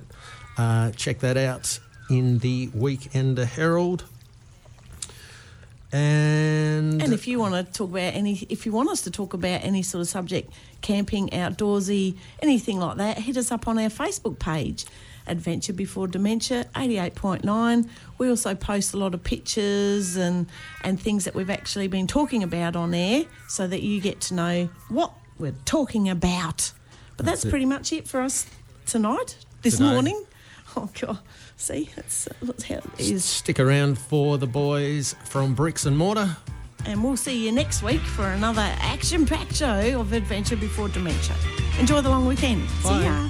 uh, 0.57 0.91
check 0.91 1.19
that 1.19 1.37
out 1.37 1.79
in 2.09 2.39
the 2.39 2.67
Weekender 2.67 3.45
Herald. 3.45 4.05
And, 5.91 7.01
And 7.01 7.13
if 7.13 7.27
you 7.27 7.39
want 7.39 7.53
to 7.65 7.71
talk 7.71 7.89
about 7.89 8.13
any, 8.13 8.45
if 8.49 8.65
you 8.65 8.73
want 8.73 8.89
us 8.89 9.01
to 9.01 9.11
talk 9.11 9.33
about 9.33 9.63
any 9.63 9.81
sort 9.81 10.01
of 10.01 10.07
subject, 10.09 10.51
camping, 10.81 11.29
outdoorsy, 11.29 12.17
anything 12.41 12.79
like 12.79 12.97
that, 12.97 13.19
hit 13.19 13.37
us 13.37 13.51
up 13.51 13.67
on 13.69 13.79
our 13.79 13.89
Facebook 13.89 14.37
page, 14.37 14.85
Adventure 15.27 15.71
Before 15.73 16.07
Dementia, 16.07 16.65
88.9. 16.75 17.87
We 18.17 18.29
also 18.29 18.53
post 18.53 18.93
a 18.93 18.97
lot 18.97 19.13
of 19.13 19.23
pictures 19.23 20.17
and, 20.17 20.47
and 20.83 20.99
things 20.99 21.23
that 21.23 21.35
we've 21.35 21.49
actually 21.49 21.87
been 21.87 22.07
talking 22.07 22.43
about 22.43 22.75
on 22.75 22.93
air 22.93 23.23
so 23.47 23.65
that 23.65 23.81
you 23.81 24.01
get 24.01 24.19
to 24.21 24.33
know 24.33 24.69
what 24.89 25.13
we're 25.39 25.55
talking 25.63 26.09
about. 26.09 26.73
But 27.15 27.25
that's, 27.25 27.43
That's 27.43 27.49
pretty 27.49 27.65
much 27.65 27.93
it 27.93 28.07
for 28.09 28.21
us 28.21 28.45
tonight, 28.85 29.37
this 29.61 29.77
Today. 29.77 29.89
morning. 29.91 30.23
Oh, 30.75 30.89
God. 31.01 31.17
See, 31.57 31.89
that's, 31.95 32.27
that's 32.41 32.63
how 32.63 32.75
it 32.75 32.99
is. 32.99 33.25
stick 33.25 33.59
around 33.59 33.97
for 33.97 34.37
the 34.37 34.45
boys 34.47 35.15
from 35.25 35.55
Bricks 35.55 35.85
and 35.85 35.97
Mortar. 35.97 36.37
And 36.85 37.03
we'll 37.03 37.17
see 37.17 37.43
you 37.45 37.51
next 37.51 37.81
week 37.81 37.99
for 37.99 38.25
another 38.27 38.61
action 38.79 39.25
packed 39.25 39.55
show 39.55 39.99
of 39.99 40.13
Adventure 40.13 40.55
Before 40.55 40.87
Dementia. 40.87 41.35
Enjoy 41.79 41.99
the 42.01 42.09
long 42.09 42.25
weekend. 42.25 42.65
Bye. 42.83 42.99
See 42.99 43.03
ya. 43.03 43.29